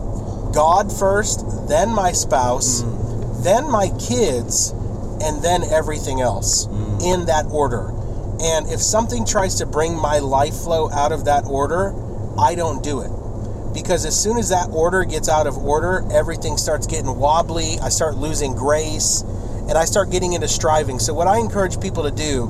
God 0.53 0.91
first, 0.91 1.67
then 1.67 1.89
my 1.89 2.11
spouse, 2.11 2.81
mm. 2.81 3.43
then 3.43 3.69
my 3.69 3.89
kids, 3.99 4.71
and 5.21 5.43
then 5.43 5.63
everything 5.63 6.21
else 6.21 6.67
mm. 6.67 7.01
in 7.03 7.25
that 7.25 7.45
order. 7.47 7.89
And 8.41 8.69
if 8.69 8.81
something 8.81 9.25
tries 9.25 9.55
to 9.55 9.65
bring 9.65 9.95
my 9.95 10.19
life 10.19 10.53
flow 10.55 10.89
out 10.91 11.11
of 11.11 11.25
that 11.25 11.45
order, 11.45 11.93
I 12.39 12.55
don't 12.55 12.83
do 12.83 13.01
it. 13.01 13.11
Because 13.73 14.05
as 14.05 14.21
soon 14.21 14.37
as 14.37 14.49
that 14.49 14.69
order 14.71 15.03
gets 15.03 15.27
out 15.27 15.47
of 15.47 15.57
order, 15.57 16.05
everything 16.11 16.57
starts 16.57 16.87
getting 16.87 17.17
wobbly. 17.17 17.77
I 17.81 17.89
start 17.89 18.15
losing 18.15 18.55
grace 18.55 19.21
and 19.67 19.77
I 19.77 19.85
start 19.85 20.11
getting 20.11 20.33
into 20.33 20.47
striving. 20.47 20.99
So, 20.99 21.13
what 21.13 21.27
I 21.27 21.39
encourage 21.39 21.81
people 21.81 22.03
to 22.03 22.11
do, 22.11 22.49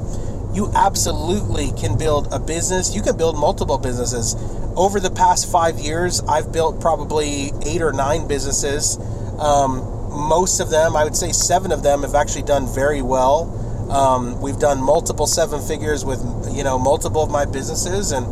you 0.56 0.72
absolutely 0.74 1.72
can 1.74 1.98
build 1.98 2.30
a 2.32 2.40
business. 2.40 2.96
You 2.96 3.02
can 3.02 3.18
build 3.18 3.38
multiple 3.38 3.78
businesses. 3.78 4.36
Over 4.78 5.02
the 5.02 5.12
past 5.12 5.52
five 5.52 5.80
years, 5.80 6.22
I've 6.22 6.52
built 6.54 6.80
probably 6.80 7.52
eight 7.66 7.82
or 7.82 7.92
nine 7.92 8.28
businesses. 8.28 8.98
Um, 9.38 9.80
most 10.12 10.62
of 10.62 10.70
them, 10.70 10.96
I 10.96 11.04
would 11.04 11.16
say 11.16 11.34
seven 11.34 11.74
of 11.74 11.84
them, 11.84 12.04
have 12.04 12.16
actually 12.16 12.44
done 12.44 12.74
very 12.74 13.02
well. 13.02 13.52
Um, 13.92 14.42
we've 14.42 14.58
done 14.58 14.82
multiple 14.82 15.28
seven 15.28 15.62
figures 15.62 16.06
with 16.06 16.20
you 16.56 16.64
know 16.64 16.80
multiple 16.80 17.22
of 17.22 17.30
my 17.30 17.46
businesses, 17.46 18.12
and 18.12 18.26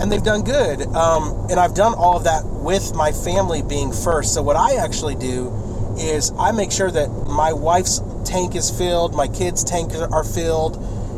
and 0.00 0.12
they've 0.12 0.22
done 0.22 0.42
good. 0.42 0.82
Um, 0.94 1.46
and 1.50 1.58
I've 1.58 1.74
done 1.74 1.94
all 1.94 2.16
of 2.18 2.24
that 2.24 2.44
with 2.44 2.94
my 2.94 3.12
family 3.12 3.62
being 3.62 3.92
first. 3.92 4.34
So 4.34 4.42
what 4.42 4.56
I 4.56 4.74
actually 4.76 5.14
do 5.14 5.50
is 5.96 6.32
I 6.38 6.52
make 6.52 6.70
sure 6.70 6.90
that 6.90 7.08
my 7.28 7.52
wife's 7.52 8.02
tank 8.24 8.54
is 8.54 8.70
filled, 8.70 9.14
my 9.14 9.26
kids' 9.26 9.64
tank 9.64 9.92
are 9.94 10.24
filled. 10.24 10.76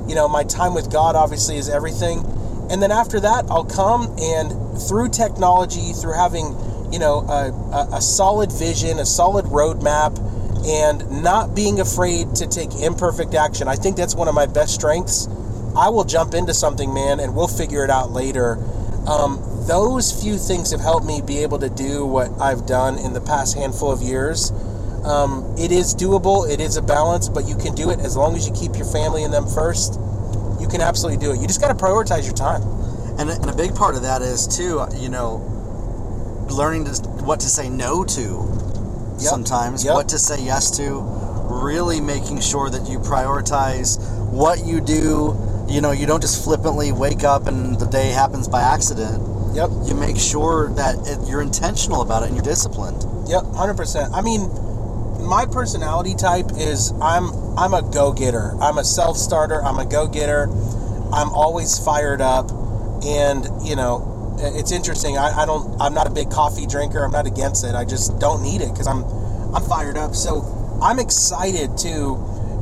You 0.08 0.14
know, 0.14 0.28
my 0.28 0.44
time 0.44 0.74
with 0.74 0.92
God 0.92 1.16
obviously 1.16 1.56
is 1.56 1.68
everything. 1.68 2.24
And 2.70 2.82
then 2.82 2.92
after 2.92 3.20
that, 3.20 3.46
I'll 3.50 3.64
come 3.64 4.14
and 4.18 4.80
through 4.88 5.10
technology, 5.10 5.92
through 5.92 6.14
having 6.14 6.56
you 6.92 6.98
know 6.98 7.20
a, 7.28 7.96
a, 7.96 8.00
solid 8.00 8.52
vision, 8.52 8.98
a 8.98 9.06
solid 9.06 9.46
roadmap, 9.46 10.16
and 10.66 11.22
not 11.22 11.54
being 11.54 11.80
afraid 11.80 12.34
to 12.36 12.46
take 12.46 12.74
imperfect 12.76 13.34
action. 13.34 13.68
I 13.68 13.76
think 13.76 13.96
that's 13.96 14.14
one 14.14 14.28
of 14.28 14.34
my 14.34 14.46
best 14.46 14.74
strengths. 14.74 15.26
I 15.76 15.88
will 15.88 16.04
jump 16.04 16.34
into 16.34 16.54
something, 16.54 16.94
man, 16.94 17.20
and 17.20 17.34
we'll 17.34 17.48
figure 17.48 17.84
it 17.84 17.90
out 17.90 18.12
later. 18.12 18.58
Um, 19.08 19.42
those 19.66 20.12
few 20.22 20.38
things 20.38 20.70
have 20.70 20.80
helped 20.80 21.06
me 21.06 21.20
be 21.20 21.38
able 21.38 21.58
to 21.58 21.68
do 21.68 22.06
what 22.06 22.30
I've 22.40 22.66
done 22.66 22.98
in 22.98 23.12
the 23.12 23.20
past 23.20 23.56
handful 23.56 23.90
of 23.90 24.00
years. 24.00 24.52
Um, 25.04 25.54
it 25.58 25.70
is 25.72 25.94
doable, 25.94 26.48
it 26.50 26.60
is 26.60 26.76
a 26.76 26.82
balance, 26.82 27.28
but 27.28 27.46
you 27.46 27.56
can 27.56 27.74
do 27.74 27.90
it 27.90 28.00
as 28.00 28.16
long 28.16 28.36
as 28.36 28.46
you 28.48 28.54
keep 28.54 28.76
your 28.76 28.86
family 28.86 29.24
and 29.24 29.32
them 29.32 29.46
first. 29.46 30.00
You 30.60 30.68
can 30.68 30.80
absolutely 30.80 31.24
do 31.24 31.32
it. 31.32 31.40
You 31.40 31.46
just 31.46 31.60
got 31.60 31.68
to 31.68 31.74
prioritize 31.84 32.24
your 32.24 32.34
time. 32.34 32.62
And, 33.18 33.30
and 33.30 33.50
a 33.50 33.54
big 33.54 33.74
part 33.74 33.96
of 33.96 34.02
that 34.02 34.22
is 34.22 34.46
too, 34.48 34.86
you 34.96 35.08
know, 35.10 35.42
learning 36.50 36.86
to, 36.86 36.92
what 37.24 37.40
to 37.40 37.46
say 37.48 37.68
no 37.68 38.04
to 38.04 38.50
Yep. 39.18 39.30
sometimes, 39.30 39.84
Yep. 39.84 39.94
what 39.94 40.08
to 40.10 40.18
say 40.18 40.40
yes 40.42 40.70
to, 40.78 41.00
really 41.50 42.00
making 42.00 42.40
sure 42.40 42.68
that 42.70 42.88
you 42.88 42.98
prioritize 42.98 43.98
what 44.30 44.64
you 44.66 44.80
do. 44.80 45.36
You 45.68 45.80
know, 45.80 45.92
you 45.92 46.06
don't 46.06 46.20
just 46.20 46.44
flippantly 46.44 46.92
wake 46.92 47.24
up 47.24 47.46
and 47.46 47.78
the 47.78 47.86
day 47.86 48.08
happens 48.10 48.48
by 48.48 48.62
accident. 48.62 49.22
Yep. 49.54 49.70
You 49.86 49.94
make 49.94 50.18
sure 50.18 50.70
that 50.74 50.96
it, 51.06 51.28
you're 51.28 51.42
intentional 51.42 52.02
about 52.02 52.22
it 52.22 52.26
and 52.26 52.36
you're 52.36 52.44
disciplined. 52.44 53.04
Yep, 53.28 53.44
hundred 53.54 53.76
percent. 53.76 54.12
I 54.12 54.20
mean, 54.20 54.50
my 55.24 55.46
personality 55.46 56.14
type 56.14 56.50
is 56.56 56.92
I'm 57.02 57.30
I'm 57.58 57.74
a 57.74 57.82
go 57.82 58.12
getter. 58.12 58.52
I'm 58.60 58.78
a 58.78 58.84
self 58.84 59.16
starter. 59.16 59.62
I'm 59.62 59.78
a 59.78 59.86
go 59.86 60.06
getter. 60.06 60.48
I'm 61.12 61.30
always 61.30 61.78
fired 61.78 62.20
up, 62.20 62.50
and 63.04 63.46
you 63.64 63.76
know, 63.76 64.36
it's 64.38 64.72
interesting. 64.72 65.16
I, 65.16 65.42
I 65.42 65.46
don't. 65.46 65.80
I'm 65.80 65.94
not 65.94 66.06
a 66.06 66.10
big 66.10 66.30
coffee 66.30 66.66
drinker. 66.66 67.04
I'm 67.04 67.12
not 67.12 67.26
against 67.26 67.64
it. 67.64 67.74
I 67.74 67.84
just 67.84 68.18
don't 68.18 68.42
need 68.42 68.60
it 68.60 68.70
because 68.72 68.86
I'm 68.86 69.04
I'm 69.54 69.62
fired 69.62 69.96
up. 69.96 70.14
So 70.14 70.42
I'm 70.82 70.98
excited 70.98 71.76
to 71.78 71.88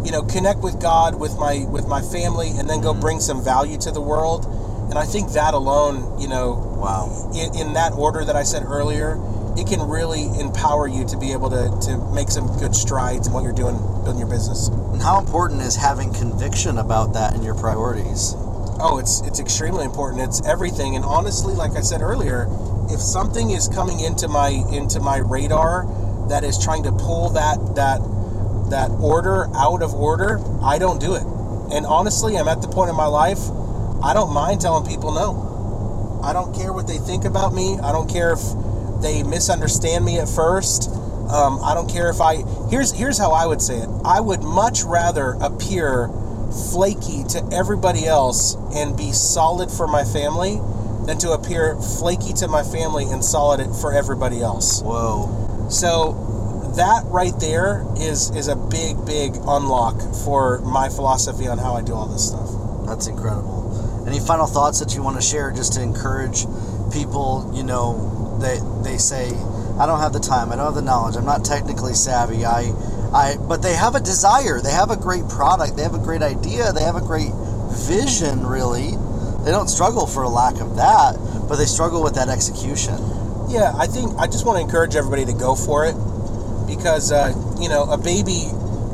you 0.04 0.10
know 0.10 0.22
connect 0.22 0.60
with 0.60 0.80
God 0.80 1.18
with 1.18 1.38
my 1.38 1.64
with 1.70 1.86
my 1.88 2.02
family 2.02 2.50
and 2.58 2.68
then 2.68 2.80
go 2.80 2.92
mm-hmm. 2.92 3.00
bring 3.00 3.20
some 3.20 3.42
value 3.42 3.78
to 3.78 3.90
the 3.90 4.00
world. 4.00 4.46
And 4.90 4.98
I 4.98 5.04
think 5.06 5.32
that 5.32 5.54
alone, 5.54 6.20
you 6.20 6.28
know, 6.28 6.72
Wow. 6.82 7.30
in, 7.32 7.54
in 7.56 7.72
that 7.74 7.92
order 7.92 8.24
that 8.24 8.34
I 8.36 8.42
said 8.42 8.64
earlier, 8.66 9.14
it 9.56 9.66
can 9.66 9.80
really 9.88 10.24
empower 10.40 10.88
you 10.88 11.04
to 11.06 11.16
be 11.16 11.32
able 11.32 11.50
to, 11.50 11.68
to 11.86 11.98
make 12.14 12.30
some 12.30 12.46
good 12.58 12.74
strides 12.74 13.26
in 13.26 13.32
what 13.32 13.44
you're 13.44 13.52
doing, 13.52 13.76
building 14.04 14.18
your 14.18 14.28
business. 14.28 14.68
And 14.68 15.00
how 15.00 15.18
important 15.18 15.60
is 15.60 15.76
having 15.76 16.12
conviction 16.14 16.78
about 16.78 17.12
that 17.14 17.34
in 17.34 17.42
your 17.42 17.54
priorities? 17.54 18.34
Oh, 18.80 18.98
it's 18.98 19.20
it's 19.22 19.38
extremely 19.38 19.84
important. 19.84 20.22
It's 20.22 20.44
everything. 20.46 20.96
And 20.96 21.04
honestly, 21.04 21.54
like 21.54 21.72
I 21.72 21.82
said 21.82 22.00
earlier, 22.00 22.48
if 22.90 23.00
something 23.00 23.50
is 23.50 23.68
coming 23.68 24.00
into 24.00 24.26
my 24.28 24.48
into 24.72 25.00
my 25.00 25.18
radar 25.18 25.86
that 26.28 26.44
is 26.44 26.58
trying 26.58 26.82
to 26.84 26.92
pull 26.92 27.30
that 27.30 27.58
that 27.76 28.00
that 28.70 28.90
order 29.00 29.48
out 29.54 29.82
of 29.82 29.94
order, 29.94 30.40
I 30.62 30.78
don't 30.78 31.00
do 31.00 31.14
it. 31.14 31.22
And 31.72 31.86
honestly, 31.86 32.36
I'm 32.36 32.48
at 32.48 32.62
the 32.62 32.68
point 32.68 32.90
in 32.90 32.96
my 32.96 33.06
life, 33.06 33.38
I 34.02 34.14
don't 34.14 34.32
mind 34.32 34.60
telling 34.60 34.86
people 34.86 35.12
no. 35.12 36.20
I 36.24 36.32
don't 36.32 36.54
care 36.54 36.72
what 36.72 36.86
they 36.86 36.98
think 36.98 37.24
about 37.24 37.52
me. 37.52 37.78
I 37.82 37.92
don't 37.92 38.10
care 38.10 38.32
if 38.32 38.40
they 39.02 39.22
misunderstand 39.22 40.04
me 40.04 40.18
at 40.18 40.28
first. 40.28 40.90
Um, 41.30 41.60
I 41.62 41.74
don't 41.74 41.90
care 41.90 42.10
if 42.10 42.20
I 42.20 42.42
here's 42.70 42.92
here's 42.92 43.18
how 43.18 43.32
I 43.32 43.46
would 43.46 43.62
say 43.62 43.78
it. 43.78 43.88
I 44.04 44.20
would 44.20 44.42
much 44.42 44.82
rather 44.82 45.36
appear 45.40 46.08
flaky 46.72 47.24
to 47.24 47.48
everybody 47.52 48.06
else 48.06 48.56
and 48.74 48.96
be 48.96 49.12
solid 49.12 49.70
for 49.70 49.86
my 49.86 50.04
family 50.04 50.60
than 51.06 51.18
to 51.18 51.32
appear 51.32 51.76
flaky 51.76 52.32
to 52.34 52.48
my 52.48 52.62
family 52.62 53.04
and 53.04 53.24
solid 53.24 53.74
for 53.76 53.92
everybody 53.92 54.40
else. 54.40 54.82
Whoa. 54.82 55.68
So 55.70 56.72
that 56.76 57.04
right 57.06 57.34
there 57.38 57.84
is 57.96 58.30
is 58.30 58.48
a 58.48 58.56
big 58.56 59.04
big 59.04 59.34
unlock 59.36 60.00
for 60.24 60.60
my 60.60 60.88
philosophy 60.88 61.48
on 61.48 61.58
how 61.58 61.74
I 61.74 61.82
do 61.82 61.94
all 61.94 62.06
this 62.06 62.28
stuff. 62.28 62.50
That's 62.86 63.06
incredible. 63.06 63.60
Any 64.06 64.20
final 64.20 64.46
thoughts 64.46 64.80
that 64.80 64.94
you 64.94 65.02
want 65.02 65.16
to 65.16 65.22
share 65.22 65.52
just 65.52 65.74
to 65.74 65.82
encourage 65.82 66.44
people, 66.92 67.50
you 67.54 67.62
know, 67.62 68.11
they 68.42 68.58
they 68.82 68.98
say, 68.98 69.28
I 69.78 69.86
don't 69.86 70.00
have 70.00 70.12
the 70.12 70.20
time, 70.20 70.52
I 70.52 70.56
don't 70.56 70.66
have 70.66 70.74
the 70.74 70.82
knowledge, 70.82 71.16
I'm 71.16 71.24
not 71.24 71.44
technically 71.44 71.94
savvy, 71.94 72.44
I 72.44 72.72
I 73.12 73.36
but 73.36 73.62
they 73.62 73.74
have 73.74 73.94
a 73.94 74.00
desire, 74.00 74.60
they 74.60 74.72
have 74.72 74.90
a 74.90 74.96
great 74.96 75.28
product, 75.28 75.76
they 75.76 75.82
have 75.82 75.94
a 75.94 75.98
great 76.02 76.22
idea, 76.22 76.72
they 76.72 76.82
have 76.82 76.96
a 76.96 77.00
great 77.00 77.32
vision 77.86 78.46
really. 78.46 78.96
They 79.44 79.50
don't 79.50 79.68
struggle 79.68 80.06
for 80.06 80.22
a 80.22 80.28
lack 80.28 80.60
of 80.60 80.76
that, 80.76 81.18
but 81.48 81.56
they 81.56 81.64
struggle 81.64 82.00
with 82.00 82.14
that 82.14 82.28
execution. 82.28 82.94
Yeah, 83.48 83.72
I 83.76 83.88
think 83.88 84.14
I 84.18 84.26
just 84.26 84.46
want 84.46 84.58
to 84.58 84.62
encourage 84.62 84.94
everybody 84.94 85.24
to 85.26 85.32
go 85.32 85.56
for 85.56 85.84
it 85.84 85.96
because 86.66 87.12
uh, 87.12 87.34
you 87.60 87.68
know 87.68 87.84
a 87.84 87.98
baby 87.98 88.48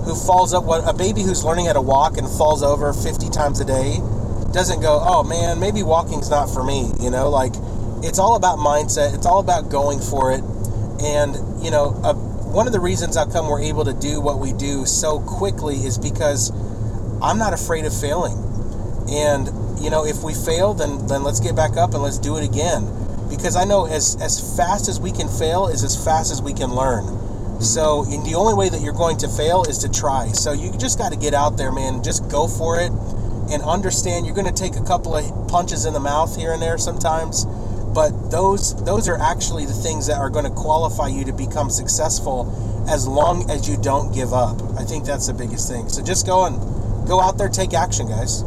who 0.04 0.14
falls 0.14 0.54
up 0.54 0.64
what 0.64 0.88
a 0.88 0.92
baby 0.92 1.22
who's 1.22 1.44
learning 1.44 1.66
how 1.66 1.74
to 1.74 1.80
walk 1.80 2.16
and 2.16 2.26
falls 2.26 2.62
over 2.62 2.92
50 2.92 3.28
times 3.28 3.60
a 3.60 3.64
day 3.64 3.98
doesn't 4.52 4.80
go 4.80 4.98
oh 5.04 5.22
man 5.22 5.60
maybe 5.60 5.82
walking's 5.82 6.30
not 6.30 6.46
for 6.46 6.64
me 6.64 6.90
you 6.98 7.10
know 7.10 7.28
like 7.28 7.52
it's 8.02 8.18
all 8.18 8.36
about 8.36 8.58
mindset. 8.58 9.14
It's 9.14 9.26
all 9.26 9.40
about 9.40 9.70
going 9.70 10.00
for 10.00 10.32
it. 10.32 10.42
And 11.00 11.36
you 11.62 11.70
know 11.70 11.98
uh, 12.02 12.14
one 12.14 12.66
of 12.66 12.72
the 12.72 12.80
reasons 12.80 13.16
how 13.16 13.26
come 13.26 13.48
we're 13.48 13.62
able 13.62 13.84
to 13.84 13.94
do 13.94 14.20
what 14.20 14.38
we 14.38 14.52
do 14.52 14.86
so 14.86 15.20
quickly 15.20 15.76
is 15.76 15.98
because 15.98 16.50
i'm 17.22 17.38
not 17.38 17.52
afraid 17.52 17.84
of 17.84 17.98
failing. 17.98 18.36
And 19.08 19.46
you 19.80 19.90
know 19.90 20.04
if 20.04 20.22
we 20.22 20.34
fail 20.34 20.74
then 20.74 21.06
then 21.06 21.22
let's 21.22 21.40
get 21.40 21.54
back 21.54 21.76
up 21.76 21.94
and 21.94 22.02
let's 22.02 22.18
do 22.18 22.36
it 22.36 22.44
again. 22.44 22.86
Because 23.28 23.56
i 23.56 23.64
know 23.64 23.86
as 23.86 24.16
as 24.20 24.56
fast 24.56 24.88
as 24.88 24.98
we 24.98 25.12
can 25.12 25.28
fail 25.28 25.68
is 25.68 25.84
as 25.84 26.02
fast 26.04 26.32
as 26.32 26.42
we 26.42 26.52
can 26.52 26.74
learn. 26.74 27.18
So, 27.60 28.04
and 28.04 28.24
the 28.24 28.36
only 28.36 28.54
way 28.54 28.68
that 28.68 28.80
you're 28.82 28.94
going 28.94 29.16
to 29.18 29.28
fail 29.28 29.64
is 29.64 29.78
to 29.78 29.88
try. 29.90 30.28
So, 30.28 30.52
you 30.52 30.70
just 30.78 30.96
got 30.96 31.10
to 31.10 31.18
get 31.18 31.34
out 31.34 31.56
there, 31.56 31.72
man. 31.72 32.04
Just 32.04 32.28
go 32.30 32.46
for 32.46 32.78
it 32.78 32.92
and 33.50 33.62
understand 33.62 34.26
you're 34.26 34.34
going 34.34 34.46
to 34.46 34.52
take 34.52 34.76
a 34.76 34.84
couple 34.84 35.16
of 35.16 35.48
punches 35.48 35.84
in 35.84 35.92
the 35.92 36.00
mouth 36.00 36.36
here 36.36 36.52
and 36.52 36.62
there 36.62 36.78
sometimes, 36.78 37.46
but 37.94 38.30
those 38.30 38.74
those 38.84 39.08
are 39.08 39.18
actually 39.18 39.66
the 39.66 39.72
things 39.72 40.06
that 40.06 40.18
are 40.18 40.30
going 40.30 40.44
to 40.44 40.50
qualify 40.50 41.08
you 41.08 41.24
to 41.24 41.32
become 41.32 41.70
successful 41.70 42.46
as 42.88 43.06
long 43.06 43.50
as 43.50 43.68
you 43.68 43.76
don't 43.76 44.14
give 44.14 44.32
up. 44.32 44.60
I 44.78 44.84
think 44.84 45.04
that's 45.04 45.26
the 45.26 45.34
biggest 45.34 45.68
thing. 45.68 45.88
So, 45.88 46.02
just 46.02 46.26
go 46.26 46.46
and 46.46 47.08
go 47.08 47.20
out 47.20 47.38
there, 47.38 47.48
take 47.48 47.74
action, 47.74 48.08
guys. 48.08 48.42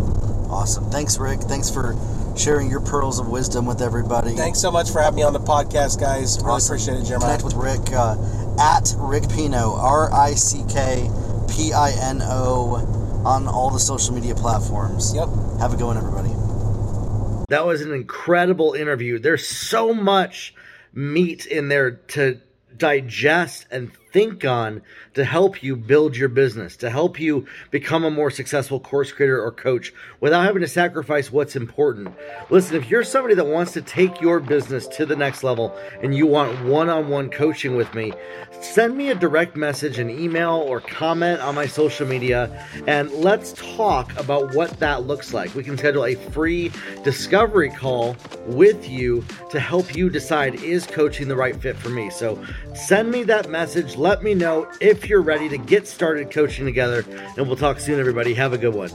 Awesome. 0.50 0.90
Thanks, 0.90 1.18
Rick. 1.18 1.42
Thanks 1.42 1.70
for 1.70 1.96
sharing 2.38 2.70
your 2.70 2.82
pearls 2.82 3.20
of 3.20 3.28
wisdom 3.28 3.66
with 3.66 3.82
everybody. 3.82 4.36
Thanks 4.36 4.60
so 4.60 4.72
much 4.72 4.90
for 4.92 5.02
having 5.02 5.18
me 5.18 5.24
on 5.24 5.34
the 5.34 5.40
podcast, 5.40 6.00
guys. 6.00 6.38
Really 6.38 6.52
awesome. 6.52 6.76
appreciate 6.76 7.00
it, 7.00 7.06
Jeremiah. 7.06 7.38
Connect 7.38 7.44
with 7.44 7.56
Rick. 7.56 7.94
Uh, 7.94 8.16
at 8.60 8.94
Rick 8.98 9.30
Pino, 9.30 9.76
R 9.76 10.12
I 10.14 10.34
C 10.34 10.64
K 10.70 11.10
P 11.50 11.74
I 11.74 11.92
N 11.92 12.22
O, 12.24 12.76
on 13.26 13.48
all 13.48 13.70
the 13.70 13.80
social 13.80 14.14
media 14.14 14.36
platforms. 14.36 15.14
Yep. 15.16 15.28
Have 15.60 15.74
a 15.74 15.78
good 15.78 15.86
one, 15.86 15.98
everybody. 15.98 16.31
That 17.52 17.66
was 17.66 17.82
an 17.82 17.92
incredible 17.92 18.76
interview. 18.76 19.20
There's 19.20 19.46
so 19.46 19.94
much 19.94 20.56
meat 20.94 21.46
in 21.46 21.68
there 21.68 21.92
to 21.92 22.40
digest 22.78 23.68
and 23.70 23.92
think 24.12 24.46
on 24.46 24.82
to 25.14 25.24
help 25.24 25.64
you 25.64 25.76
build 25.76 26.16
your 26.16 26.30
business, 26.30 26.76
to 26.78 26.90
help 26.90 27.20
you 27.20 27.46
become 27.70 28.04
a 28.04 28.12
more 28.12 28.32
successful 28.32 28.80
course 28.80 29.12
creator 29.12 29.42
or 29.42 29.52
coach 29.52 29.94
without 30.20 30.44
having 30.44 30.62
to 30.62 30.68
sacrifice 30.68 31.32
what's 31.32 31.56
important. 31.56 32.14
Listen, 32.50 32.78
if 32.78 32.90
you're 32.90 33.04
somebody 33.04 33.36
that 33.36 33.46
wants 33.46 33.74
to 33.74 33.82
take 33.82 34.22
your 34.22 34.40
business 34.40 34.88
to 34.88 35.06
the 35.06 35.16
next 35.16 35.44
level 35.44 35.76
and 36.02 36.16
you 36.16 36.26
want 36.28 36.66
one 36.66 36.90
on 36.90 37.10
one 37.10 37.30
coaching 37.30 37.76
with 37.76 37.94
me, 37.94 38.14
send 38.62 38.96
me 38.96 39.10
a 39.10 39.16
direct 39.16 39.56
message, 39.56 40.00
an 40.00 40.10
email, 40.10 40.56
or 40.56 40.80
comment 40.80 41.42
on 41.42 41.56
my 41.56 41.66
social 41.66 42.08
media, 42.08 42.68
and 42.88 43.12
let's 43.12 43.54
talk 43.54 44.18
about 44.20 44.54
what 44.56 44.80
that 44.80 45.04
looks 45.04 45.34
like. 45.34 45.54
We 45.56 45.64
can 45.64 45.78
schedule 45.78 46.06
a 46.06 46.16
free 46.16 46.72
discovery 47.04 47.70
call 47.70 48.16
with 48.46 48.90
you 48.90 49.26
to 49.50 49.60
help 49.60 49.96
you 49.96 50.10
decide 50.10 50.56
is 50.56 50.86
coaching 50.86 51.28
the 51.28 51.36
right 51.36 51.56
fit 51.56 51.78
for 51.78 51.90
me. 51.90 52.10
So 52.10 52.44
send 52.74 53.12
me 53.12 53.24
that 53.24 53.50
message 53.50 53.98
let 54.02 54.24
me 54.24 54.34
know 54.34 54.68
if 54.82 55.08
you're 55.08 55.22
ready 55.22 55.48
to 55.50 55.58
get 55.58 55.88
started 55.88 56.32
coaching 56.32 56.66
together. 56.66 57.06
And 57.38 57.46
we'll 57.48 57.56
talk 57.56 57.80
soon, 57.80 58.00
everybody. 58.00 58.34
Have 58.34 58.52
a 58.52 58.58
good 58.58 58.74
one. 58.74 58.90